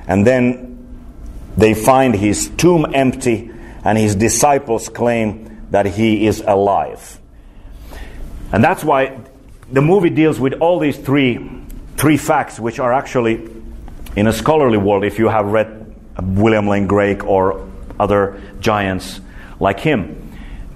[0.07, 0.69] and then
[1.55, 3.51] they find his tomb empty
[3.83, 7.19] and his disciples claim that he is alive.
[8.51, 9.19] And that's why
[9.71, 11.39] the movie deals with all these three,
[11.97, 13.47] three facts, which are actually,
[14.15, 19.21] in a scholarly world, if you have read William Lane Craig or other giants
[19.59, 20.31] like him,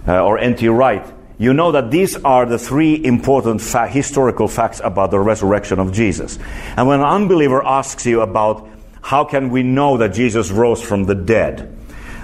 [0.08, 0.68] uh, or N.T.
[0.68, 1.06] Wright,
[1.38, 5.92] you know that these are the three important fa- historical facts about the resurrection of
[5.92, 6.38] Jesus.
[6.78, 8.70] And when an unbeliever asks you about
[9.02, 11.76] how can we know that Jesus rose from the dead,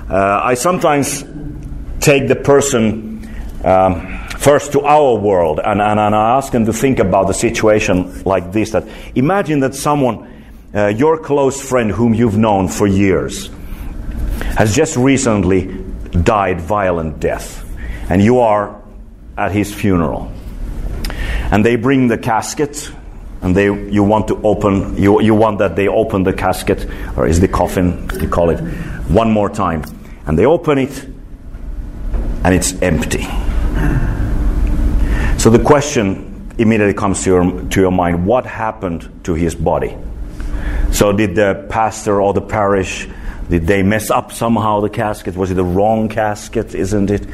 [0.09, 1.23] uh, I sometimes
[1.99, 3.27] take the person
[3.63, 7.33] um, first to our world and, and, and, I ask them to think about the
[7.33, 12.87] situation like this that imagine that someone, uh, your close friend whom you've known for
[12.87, 13.49] years,
[14.57, 15.65] has just recently
[16.23, 17.65] died violent death,
[18.09, 18.81] and you are
[19.37, 20.31] at his funeral.
[21.51, 22.91] And they bring the casket,
[23.41, 27.27] and they you want to open you, you want that they open the casket, or
[27.27, 28.59] is the coffin, you call it,
[29.09, 29.83] one more time.
[30.25, 31.08] And they open it,
[32.43, 33.23] and it's empty.
[35.37, 39.95] So the question immediately comes to your, to your mind what happened to his body?
[40.91, 43.07] So, did the pastor or the parish
[43.49, 45.35] did they mess up somehow the casket?
[45.35, 47.25] Was it the wrong casket, isn't it?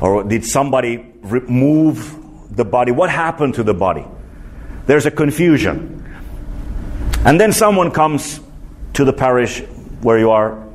[0.00, 2.92] Or did somebody remove the body?
[2.92, 4.06] What happened to the body?
[4.86, 5.96] There's a confusion.
[7.26, 8.40] And then someone comes
[8.94, 9.60] to the parish
[10.00, 10.66] where you are.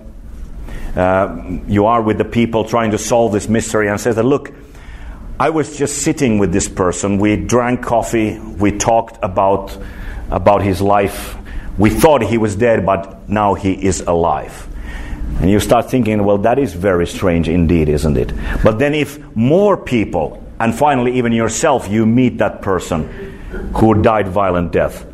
[0.96, 4.54] Uh, you are with the people trying to solve this mystery and says that, look,
[5.38, 7.18] I was just sitting with this person.
[7.18, 8.40] We drank coffee.
[8.40, 9.78] We talked about,
[10.32, 11.36] about his life.
[11.78, 14.68] We thought he was dead, but now he is alive.
[15.42, 18.32] And you start thinking, well, that is very strange indeed, isn't it?
[18.64, 23.42] But then, if more people, and finally even yourself, you meet that person,
[23.76, 25.06] who died violent death,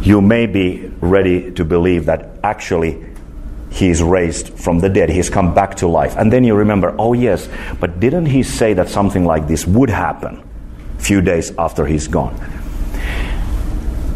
[0.00, 3.04] you may be ready to believe that actually
[3.70, 5.10] he is raised from the dead.
[5.10, 6.16] He's come back to life.
[6.16, 7.48] And then you remember, oh, yes,
[7.80, 10.42] but didn't he say that something like this would happen
[10.98, 12.34] a few days after he's gone?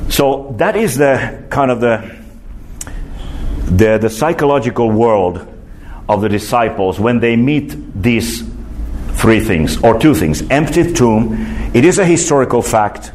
[0.08, 2.16] So that is the kind of the,
[3.64, 5.46] the, the psychological world
[6.08, 8.42] of the disciples when they meet these
[9.12, 10.42] three things, or two things.
[10.50, 11.34] Empty tomb.
[11.74, 13.12] It is a historical fact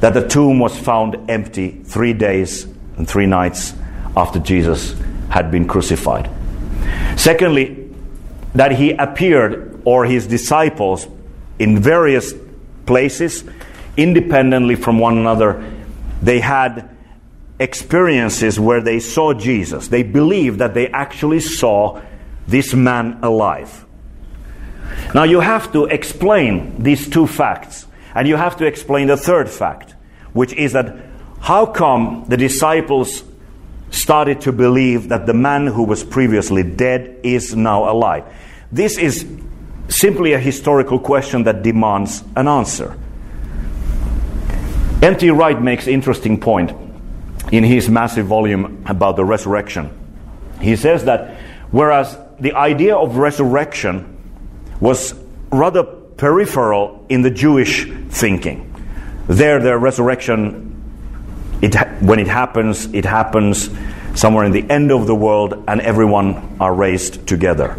[0.00, 2.64] that the tomb was found empty three days
[2.96, 3.74] and three nights
[4.16, 4.94] after Jesus
[5.32, 6.30] had been crucified.
[7.16, 7.88] Secondly,
[8.54, 11.08] that he appeared, or his disciples,
[11.58, 12.34] in various
[12.84, 13.42] places,
[13.96, 15.72] independently from one another.
[16.20, 16.94] They had
[17.58, 19.88] experiences where they saw Jesus.
[19.88, 22.02] They believed that they actually saw
[22.46, 23.86] this man alive.
[25.14, 29.48] Now you have to explain these two facts, and you have to explain the third
[29.48, 29.94] fact,
[30.34, 30.94] which is that
[31.40, 33.24] how come the disciples
[33.92, 38.24] started to believe that the man who was previously dead is now alive?
[38.72, 39.26] This is
[39.88, 42.98] simply a historical question that demands an answer.
[45.02, 45.30] N.T.
[45.30, 46.72] Wright makes interesting point
[47.52, 49.90] in his massive volume about the resurrection.
[50.60, 51.36] He says that
[51.70, 54.16] whereas the idea of resurrection
[54.80, 55.14] was
[55.50, 58.72] rather peripheral in the Jewish thinking,
[59.28, 60.71] there the resurrection
[61.62, 63.70] it, when it happens, it happens
[64.14, 67.78] somewhere in the end of the world, and everyone are raised together.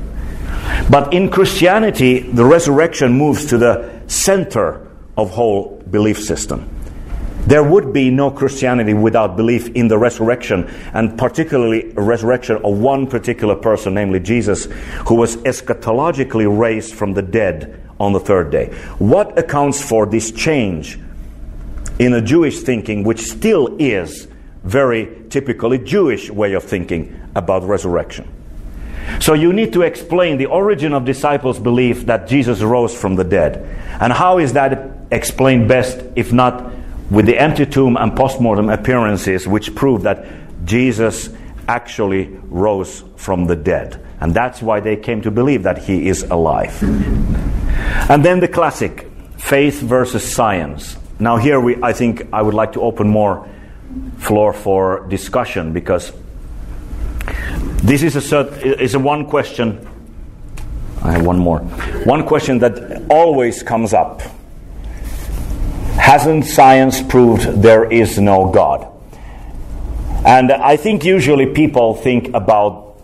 [0.89, 6.69] But in Christianity, the resurrection moves to the center of whole belief system.
[7.45, 12.79] There would be no Christianity without belief in the resurrection, and particularly a resurrection of
[12.79, 14.65] one particular person, namely Jesus,
[15.07, 18.67] who was eschatologically raised from the dead on the third day.
[18.97, 20.97] What accounts for this change
[21.99, 24.27] in a Jewish thinking, which still is
[24.63, 28.31] very typically Jewish way of thinking about resurrection?
[29.19, 33.23] So you need to explain the origin of disciples' belief that Jesus rose from the
[33.23, 33.57] dead.
[33.99, 36.71] And how is that explained best, if not
[37.11, 40.25] with the empty tomb and postmortem appearances which prove that
[40.65, 41.29] Jesus
[41.67, 44.03] actually rose from the dead.
[44.19, 46.81] And that's why they came to believe that he is alive.
[48.09, 50.97] And then the classic faith versus science.
[51.23, 53.47] Now, here we, I think I would like to open more
[54.17, 56.11] floor for discussion because
[57.81, 59.87] this is a, cert, is a one question.
[61.01, 61.59] I have one more.
[62.03, 64.21] One question that always comes up
[65.95, 68.85] Hasn't science proved there is no God?
[70.25, 72.97] And I think usually people think about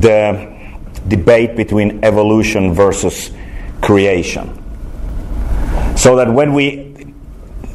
[0.00, 0.76] the
[1.08, 3.30] debate between evolution versus
[3.80, 4.61] creation.
[5.96, 7.14] So that when we,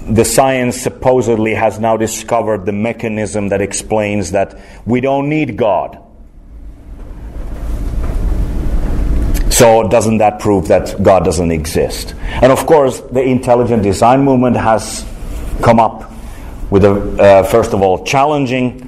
[0.10, 6.04] the science supposedly has now discovered the mechanism that explains that we don't need God.
[9.50, 12.14] So, doesn't that prove that God doesn't exist?
[12.26, 15.04] And of course, the intelligent design movement has
[15.64, 16.12] come up
[16.70, 18.84] with, a, uh, first of all, challenging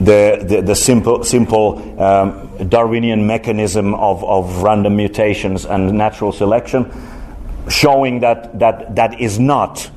[0.00, 6.90] the, the, the simple, simple um, Darwinian mechanism of, of random mutations and natural selection,
[7.68, 9.90] showing that, that that is not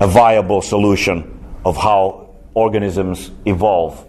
[0.00, 4.06] a viable solution of how organisms evolve.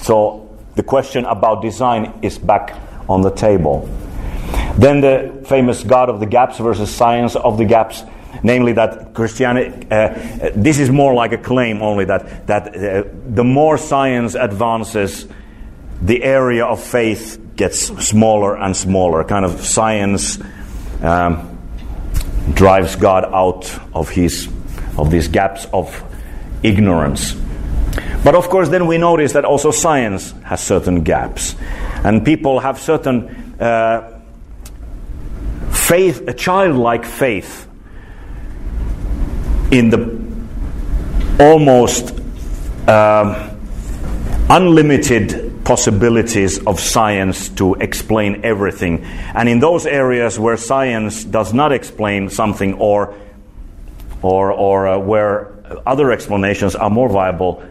[0.00, 0.44] So,
[0.76, 2.74] the question about design is back
[3.08, 3.88] on the table.
[4.76, 8.04] Then the famous God of the gaps versus science of the gaps,
[8.44, 13.42] namely that Christianity, uh, this is more like a claim only that, that uh, the
[13.42, 15.26] more science advances,
[16.00, 19.24] the area of faith gets smaller and smaller.
[19.24, 20.38] Kind of science
[21.02, 21.57] um,
[22.54, 24.48] drives God out of his
[24.96, 26.02] of these gaps of
[26.62, 27.34] ignorance.
[28.24, 31.54] But of course, then we notice that also science has certain gaps,
[32.04, 33.54] and people have certain.
[33.60, 34.14] Uh,
[35.88, 37.66] faith, a childlike faith
[39.70, 40.20] in the
[41.40, 42.10] almost
[42.86, 43.58] um,
[44.50, 49.04] unlimited possibilities of science to explain everything.
[49.34, 53.14] And in those areas where science does not explain something or,
[54.22, 55.52] or, or uh, where
[55.86, 57.62] other explanations are more viable,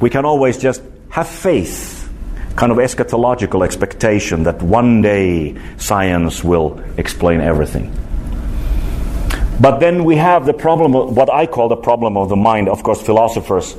[0.00, 2.10] we can always just have faith
[2.56, 7.94] kind of eschatological expectation that one day science will explain everything.
[9.60, 12.68] But then we have the problem, what I call the problem of the mind.
[12.68, 13.76] Of course, philosophers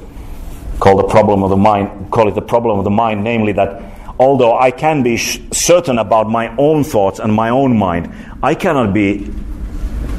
[0.80, 3.82] call the problem of the mind, call it the problem of the mind, namely that
[4.20, 8.56] although I can be sh- certain about my own thoughts and my own mind, I
[8.56, 9.32] cannot be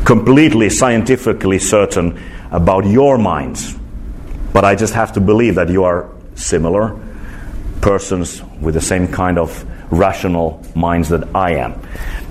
[0.04, 3.76] completely scientifically certain about your minds,
[4.52, 6.98] but I just have to believe that you are similar
[7.80, 11.80] persons with the same kind of rational minds that I am.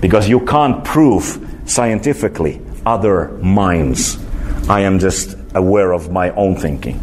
[0.00, 4.18] Because you can't prove scientifically other minds.
[4.68, 7.00] I am just aware of my own thinking.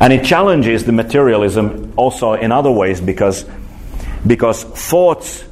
[0.00, 3.44] And it challenges the materialism also in other ways because,
[4.26, 5.44] because thoughts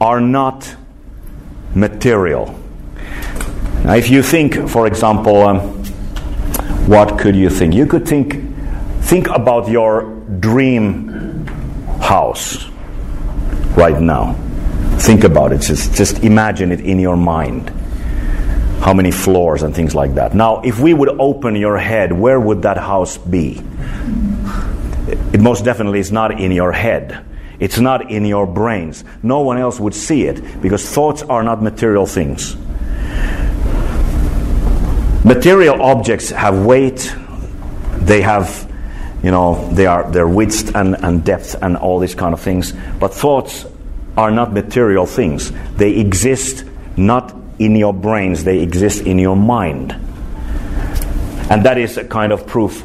[0.00, 0.76] are not
[1.74, 2.58] material.
[3.84, 5.60] Now, if you think, for example, um,
[6.86, 7.74] what could you think?
[7.74, 8.34] You could think,
[9.02, 10.02] think about your
[10.40, 11.46] dream
[12.00, 12.68] house
[13.76, 14.34] right now.
[14.98, 15.60] Think about it.
[15.60, 17.72] Just, just imagine it in your mind.
[18.80, 20.34] How many floors and things like that.
[20.34, 23.62] Now, if we would open your head, where would that house be?
[25.32, 27.24] It most definitely is not in your head.
[27.60, 29.04] It's not in your brains.
[29.22, 32.56] No one else would see it because thoughts are not material things.
[35.24, 37.14] Material objects have weight,
[37.98, 38.70] they have,
[39.22, 42.72] you know, they are their width and, and depth and all these kind of things.
[43.00, 43.66] But thoughts
[44.16, 45.52] are not material things.
[45.76, 46.64] They exist
[46.96, 49.92] not in your brains, they exist in your mind.
[51.50, 52.84] And that is a kind of proof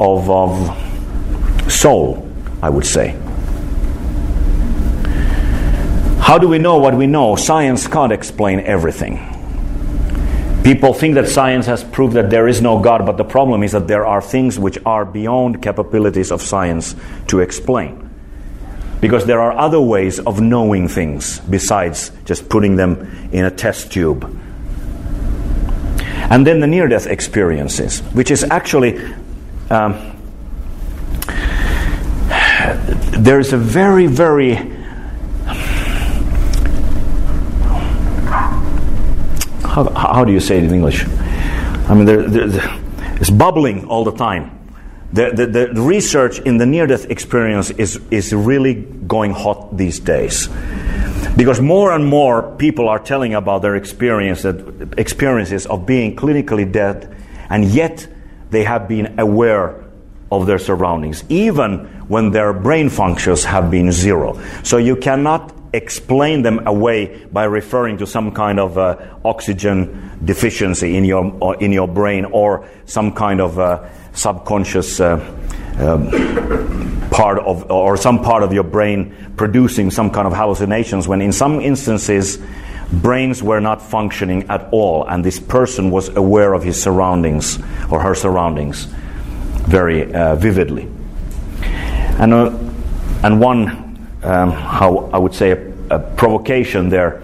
[0.00, 2.28] of, of soul,
[2.62, 3.10] I would say.
[6.20, 7.36] How do we know what we know?
[7.36, 9.18] Science can't explain everything.
[10.64, 13.72] People think that science has proved that there is no God, but the problem is
[13.72, 16.96] that there are things which are beyond capabilities of science
[17.26, 18.03] to explain.
[19.04, 23.92] Because there are other ways of knowing things besides just putting them in a test
[23.92, 24.24] tube.
[26.30, 28.98] And then the near death experiences, which is actually.
[29.68, 30.12] Um,
[33.12, 34.54] there is a very, very
[39.64, 41.04] how, how do you say it in English?
[41.04, 42.80] I mean, there, there,
[43.20, 44.63] it's bubbling all the time.
[45.14, 50.00] The, the, the, research in the near death experience is, is really going hot these
[50.00, 50.48] days.
[51.36, 56.70] Because more and more people are telling about their experience, that, experiences of being clinically
[56.70, 57.16] dead,
[57.48, 58.08] and yet
[58.50, 59.84] they have been aware
[60.32, 64.40] of their surroundings, even when their brain functions have been zero.
[64.64, 70.96] So you cannot explain them away by referring to some kind of uh, oxygen deficiency
[70.96, 75.18] in your, in your brain or some kind of uh, subconscious uh,
[75.78, 81.20] um, part of, or some part of your brain producing some kind of hallucinations when
[81.20, 82.38] in some instances
[82.92, 87.58] brains were not functioning at all and this person was aware of his surroundings
[87.90, 88.86] or her surroundings
[89.66, 90.88] very uh, vividly.
[92.18, 92.56] And, uh,
[93.24, 93.83] and one
[94.24, 97.22] um, how I would say a, a, provocation there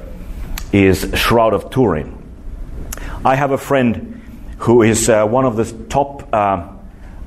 [0.73, 2.17] is Shroud of Turin.
[3.25, 4.21] I have a friend
[4.59, 6.69] who is uh, one of the top uh,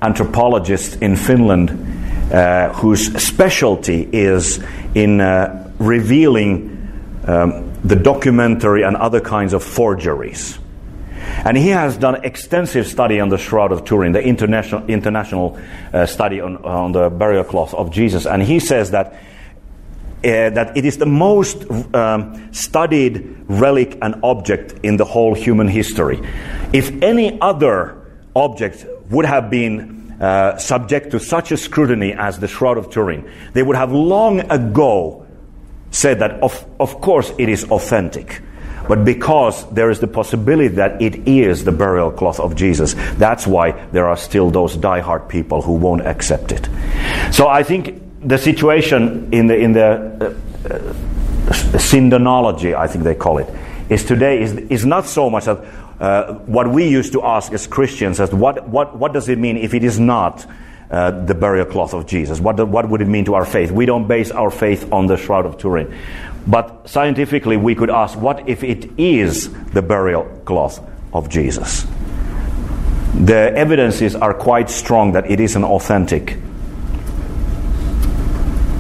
[0.02, 1.72] anthropologists in Finland
[2.32, 4.64] uh, whose specialty is
[4.94, 6.70] in uh, revealing
[7.26, 10.58] um, the documentary and other kinds of forgeries.
[11.46, 15.60] And he has done extensive study on the Shroud of Turin, the international, international
[15.92, 18.26] uh, study on, on the burial cloth of Jesus.
[18.26, 19.20] And he says that
[20.24, 25.68] uh, that it is the most um, studied relic and object in the whole human
[25.68, 26.20] history.
[26.72, 27.98] If any other
[28.36, 33.30] object would have been uh, subject to such a scrutiny as the Shroud of Turin,
[33.54, 35.26] they would have long ago
[35.92, 38.42] said that, of, of course, it is authentic.
[38.88, 43.48] But because there is the possibility that it is the burial cloth of Jesus, that's
[43.48, 46.68] why there are still those die-hard people who won't accept it.
[47.32, 50.94] So I think the situation in the in the uh, uh,
[51.78, 53.48] sindonology, I think they call it,
[53.90, 55.58] is today is is not so much that
[56.00, 59.58] uh, what we used to ask as Christians as what what what does it mean
[59.58, 60.46] if it is not
[60.90, 62.40] uh, the burial cloth of Jesus?
[62.40, 63.72] What what would it mean to our faith?
[63.72, 65.94] We don't base our faith on the shroud of Turin,
[66.48, 70.80] but scientifically we could ask what if it is the burial cloth
[71.12, 71.86] of Jesus?
[73.14, 76.38] The evidences are quite strong that it is an authentic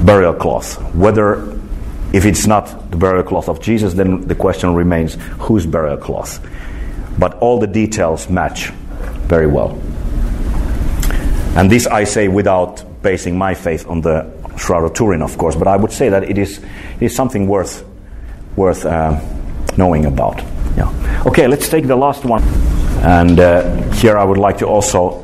[0.05, 0.77] burial cloth.
[0.93, 1.57] Whether,
[2.13, 6.45] if it's not the burial cloth of Jesus, then the question remains whose burial cloth?
[7.17, 8.69] But all the details match
[9.27, 9.79] very well.
[11.55, 15.55] And this I say without basing my faith on the Shroud of Turin, of course,
[15.55, 17.85] but I would say that it is, it is something worth,
[18.55, 19.19] worth uh,
[19.77, 20.39] knowing about.
[20.77, 21.23] Yeah.
[21.25, 22.43] Okay, let's take the last one.
[23.03, 25.22] And uh, here I would like to also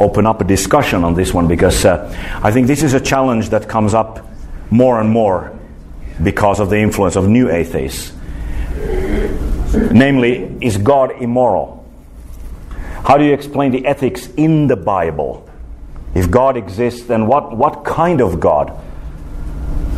[0.00, 3.50] open up a discussion on this one because uh, I think this is a challenge
[3.50, 4.26] that comes up
[4.70, 5.56] more and more
[6.22, 8.12] because of the influence of new atheists.
[9.92, 11.84] Namely, is God immoral?
[13.04, 15.48] How do you explain the ethics in the Bible?
[16.14, 18.78] If God exists, then what, what kind of God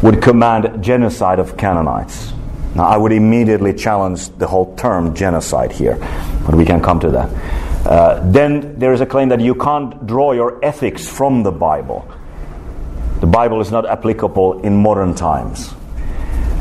[0.02, 2.32] would command genocide of Canaanites?
[2.74, 5.96] Now, I would immediately challenge the whole term genocide here,
[6.44, 7.30] but we can come to that.
[7.84, 12.10] Uh, then there is a claim that you can't draw your ethics from the Bible.
[13.20, 15.74] The Bible is not applicable in modern times.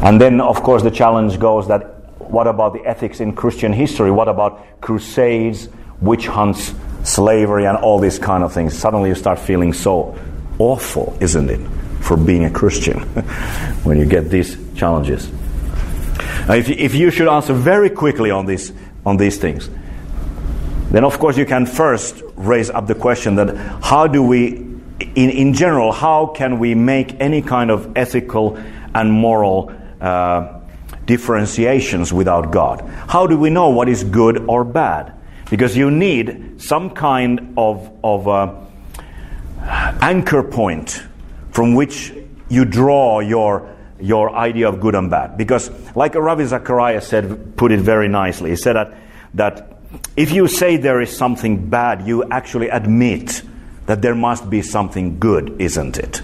[0.02, 4.12] And then, of course, the challenge goes that what about the ethics in Christian history?
[4.12, 5.70] What about crusades,
[6.02, 8.78] witch hunts, slavery, and all these kind of things?
[8.78, 10.18] Suddenly you start feeling so
[10.60, 11.60] awful, isn't it,
[12.02, 13.00] for being a Christian
[13.84, 15.32] when you get these challenges.
[16.48, 18.74] Now, if, if you should answer very quickly on, this,
[19.06, 19.70] on these things,
[20.92, 24.74] then of course you can first raise up the question that how do we
[25.16, 28.58] in, in general, how can we make any kind of ethical
[28.94, 30.60] and moral uh,
[31.06, 32.82] differentiations without God?
[33.08, 35.14] How do we know what is good or bad?
[35.50, 38.56] Because you need some kind of, of uh,
[40.02, 41.04] anchor point
[41.52, 42.14] from which
[42.50, 45.38] you draw your, your idea of good and bad.
[45.38, 48.98] Because, like Ravi Zacharias said, put it very nicely, he said that,
[49.36, 49.73] that
[50.16, 53.42] if you say there is something bad, you actually admit
[53.86, 56.22] that there must be something good, isn't it?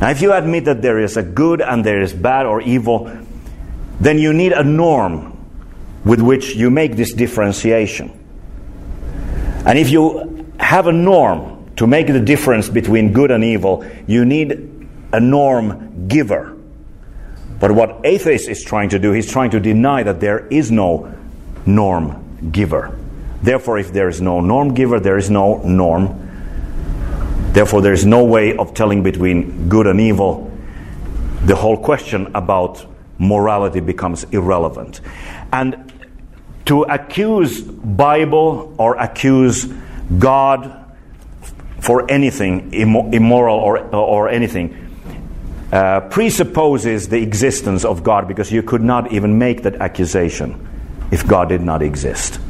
[0.00, 3.10] Now, if you admit that there is a good and there is bad or evil,
[4.00, 5.36] then you need a norm
[6.04, 8.10] with which you make this differentiation.
[9.66, 14.24] And if you have a norm to make the difference between good and evil, you
[14.24, 16.56] need a norm giver.
[17.58, 21.14] But what atheist is trying to do, he's trying to deny that there is no
[21.66, 22.96] norm giver.
[23.42, 26.30] Therefore, if there is no norm giver, there is no norm
[27.52, 30.50] Therefore, there is no way of telling between good and evil.
[31.46, 32.86] The whole question about
[33.18, 35.00] morality becomes irrelevant.
[35.52, 35.92] And
[36.66, 39.64] to accuse Bible or accuse
[40.18, 40.94] God
[41.80, 44.76] for anything immoral or, or anything
[45.72, 50.68] uh, presupposes the existence of God because you could not even make that accusation
[51.10, 52.40] if God did not exist.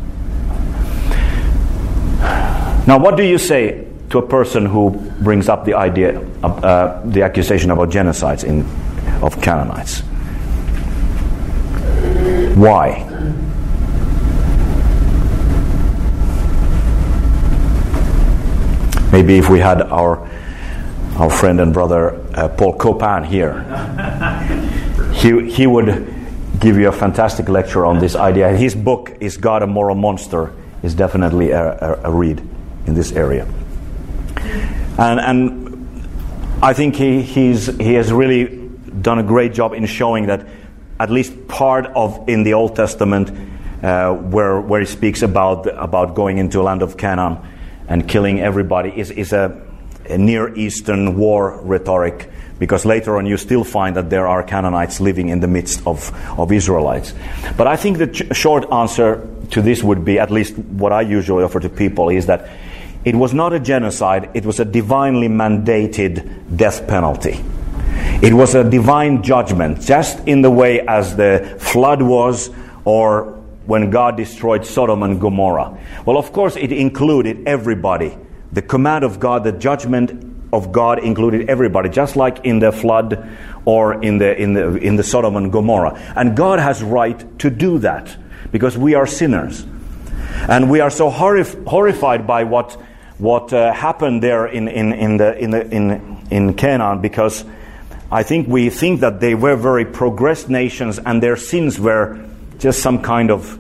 [2.87, 4.91] Now, what do you say to a person who
[5.21, 8.63] brings up the idea, of, uh, the accusation about genocides in,
[9.23, 10.01] of Canaanites.
[12.57, 13.07] Why?
[19.13, 20.29] Maybe if we had our
[21.17, 23.63] our friend and brother uh, Paul Copan here,
[25.13, 25.87] he he would
[26.61, 28.49] give you a fantastic lecture on this idea.
[28.49, 30.53] And His book is God a Moral Monster
[30.83, 31.73] is definitely a,
[32.05, 32.41] a, a read
[32.87, 33.47] in this area.
[34.99, 38.69] And, and I think he, he's, he has really
[39.01, 40.47] done a great job in showing that
[40.99, 43.31] at least part of in the Old Testament,
[43.83, 47.39] uh, where, where he speaks about, about going into a land of Canaan
[47.89, 49.67] and killing everybody, is, is a,
[50.07, 52.31] a Near Eastern war rhetoric
[52.61, 56.13] because later on you still find that there are Canaanites living in the midst of,
[56.39, 57.15] of Israelites.
[57.57, 61.01] But I think the ch- short answer to this would be, at least what I
[61.01, 62.49] usually offer to people, is that
[63.05, 67.43] it was not a genocide, it was a divinely mandated death penalty.
[68.23, 72.51] It was a divine judgment, just in the way as the flood was,
[72.85, 75.79] or when God destroyed Sodom and Gomorrah.
[76.05, 78.19] Well, of course, it included everybody.
[78.53, 83.29] The command of God, the judgment of God included everybody, just like in the flood
[83.65, 85.95] or in the, in the, in the Sodom and Gomorrah.
[86.17, 88.17] And God has right to do that
[88.51, 89.65] because we are sinners.
[90.49, 92.81] And we are so horrif- horrified by what
[93.21, 97.45] what uh, happened there in, in, in, the, in, the, in, in Canaan because
[98.11, 102.19] I think we think that they were very progressed nations and their sins were
[102.59, 103.59] just some kind of.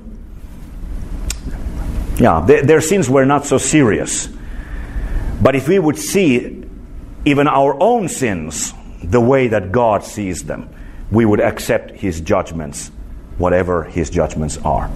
[2.19, 4.29] Yeah, their, their sins were not so serious.
[5.43, 6.65] But if we would see
[7.25, 10.69] even our own sins the way that God sees them,
[11.11, 12.91] we would accept His judgments
[13.41, 14.91] whatever his judgments are.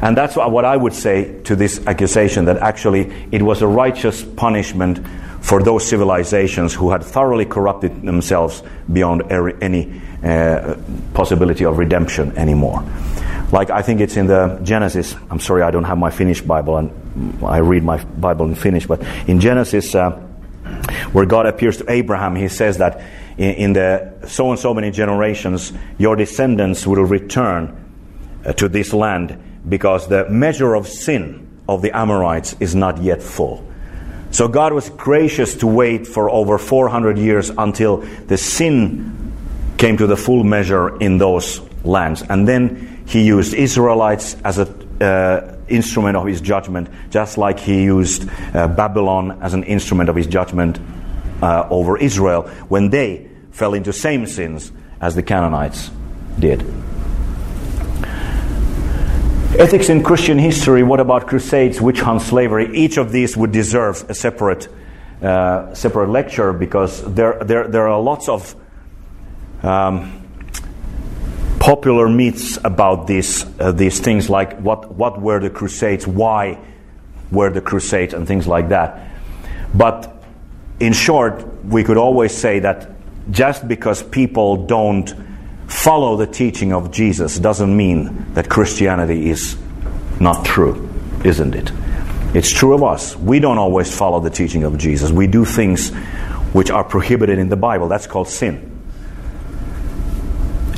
[0.00, 4.24] And that's what I would say to this accusation that actually it was a righteous
[4.24, 5.06] punishment
[5.42, 8.62] for those civilizations who had thoroughly corrupted themselves
[8.92, 10.76] beyond any uh,
[11.14, 12.84] possibility of redemption anymore.
[13.52, 15.14] Like I think it's in the Genesis.
[15.30, 18.86] I'm sorry, I don't have my Finnish Bible, and I read my Bible in Finnish.
[18.86, 20.18] But in Genesis, uh,
[21.12, 23.02] where God appears to Abraham, He says that
[23.38, 27.76] in, the so and so many generations, your descendants will return
[28.44, 33.22] uh, to this land because the measure of sin of the Amorites is not yet
[33.22, 33.66] full.
[34.30, 39.32] So God was gracious to wait for over 400 years until the sin
[39.76, 42.22] came to the full measure in those lands.
[42.22, 47.84] And then he used Israelites as an uh, instrument of his judgment, just like he
[47.84, 50.78] used uh, Babylon as an instrument of his judgment
[51.42, 55.90] uh, over Israel when they fell into same sins as the Canaanites
[56.38, 56.62] did.
[59.58, 62.74] Ethics in Christian history, what about crusades, witch hunts, slavery?
[62.74, 64.68] Each of these would deserve a separate,
[65.22, 68.54] uh, separate lecture because there, there, there are lots of
[69.62, 70.19] um,
[71.60, 76.58] popular myths about these, uh, these things, like what, what were the crusades, why
[77.30, 79.08] were the crusades, and things like that.
[79.74, 80.12] But
[80.80, 82.90] in short, we could always say that
[83.30, 85.14] just because people don't
[85.68, 89.56] follow the teaching of Jesus doesn't mean that Christianity is
[90.18, 90.88] not true,
[91.24, 91.70] isn't it?
[92.34, 93.16] It's true of us.
[93.16, 95.10] We don't always follow the teaching of Jesus.
[95.10, 95.90] We do things
[96.54, 97.88] which are prohibited in the Bible.
[97.88, 98.69] That's called sin.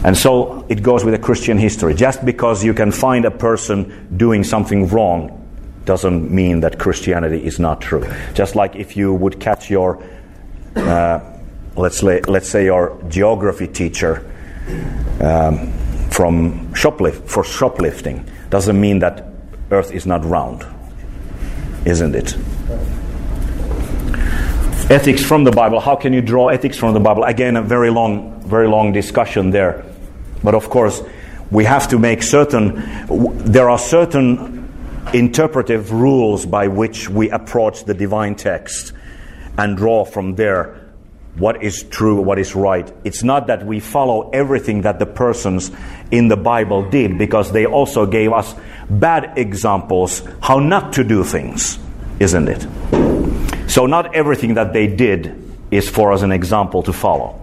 [0.05, 1.95] And so it goes with a Christian history.
[1.95, 5.39] Just because you can find a person doing something wrong
[5.85, 8.05] doesn't mean that Christianity is not true.
[8.35, 10.03] Just like if you would catch your,
[10.77, 11.21] uh,
[11.77, 14.29] let's, lay, let's say, your geography teacher
[15.21, 15.73] um,
[16.11, 19.27] from shoplift, for shoplifting doesn't mean that
[19.71, 20.67] Earth is not round,
[21.85, 22.37] isn't it?
[24.91, 25.81] Ethics from the Bible.
[25.81, 27.25] How can you draw ethics from the Bible?
[27.25, 29.85] Again, a very long, very long discussion there.
[30.43, 31.03] But of course,
[31.51, 32.83] we have to make certain.
[33.45, 34.69] There are certain
[35.13, 38.93] interpretive rules by which we approach the divine text
[39.59, 40.83] and draw from there
[41.37, 42.93] what is true, what is right.
[43.05, 45.71] It's not that we follow everything that the persons
[46.11, 48.55] in the Bible did, because they also gave us
[48.91, 51.79] bad examples how not to do things,
[52.21, 53.71] isn't it?
[53.71, 55.39] So, not everything that they did
[55.71, 57.39] is for us an example to follow.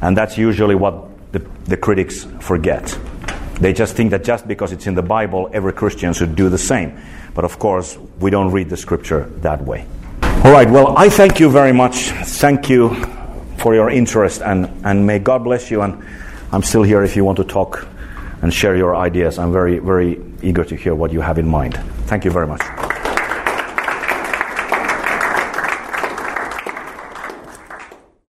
[0.00, 2.98] And that's usually what the, the critics forget.
[3.60, 6.58] They just think that just because it's in the Bible, every Christian should do the
[6.58, 6.98] same.
[7.34, 9.86] But of course, we don't read the scripture that way.
[10.44, 12.10] All right, well, I thank you very much.
[12.10, 12.94] Thank you
[13.58, 15.82] for your interest, and, and may God bless you.
[15.82, 16.04] And
[16.52, 17.86] I'm still here if you want to talk
[18.42, 19.38] and share your ideas.
[19.38, 21.74] I'm very, very eager to hear what you have in mind.
[22.06, 22.87] Thank you very much.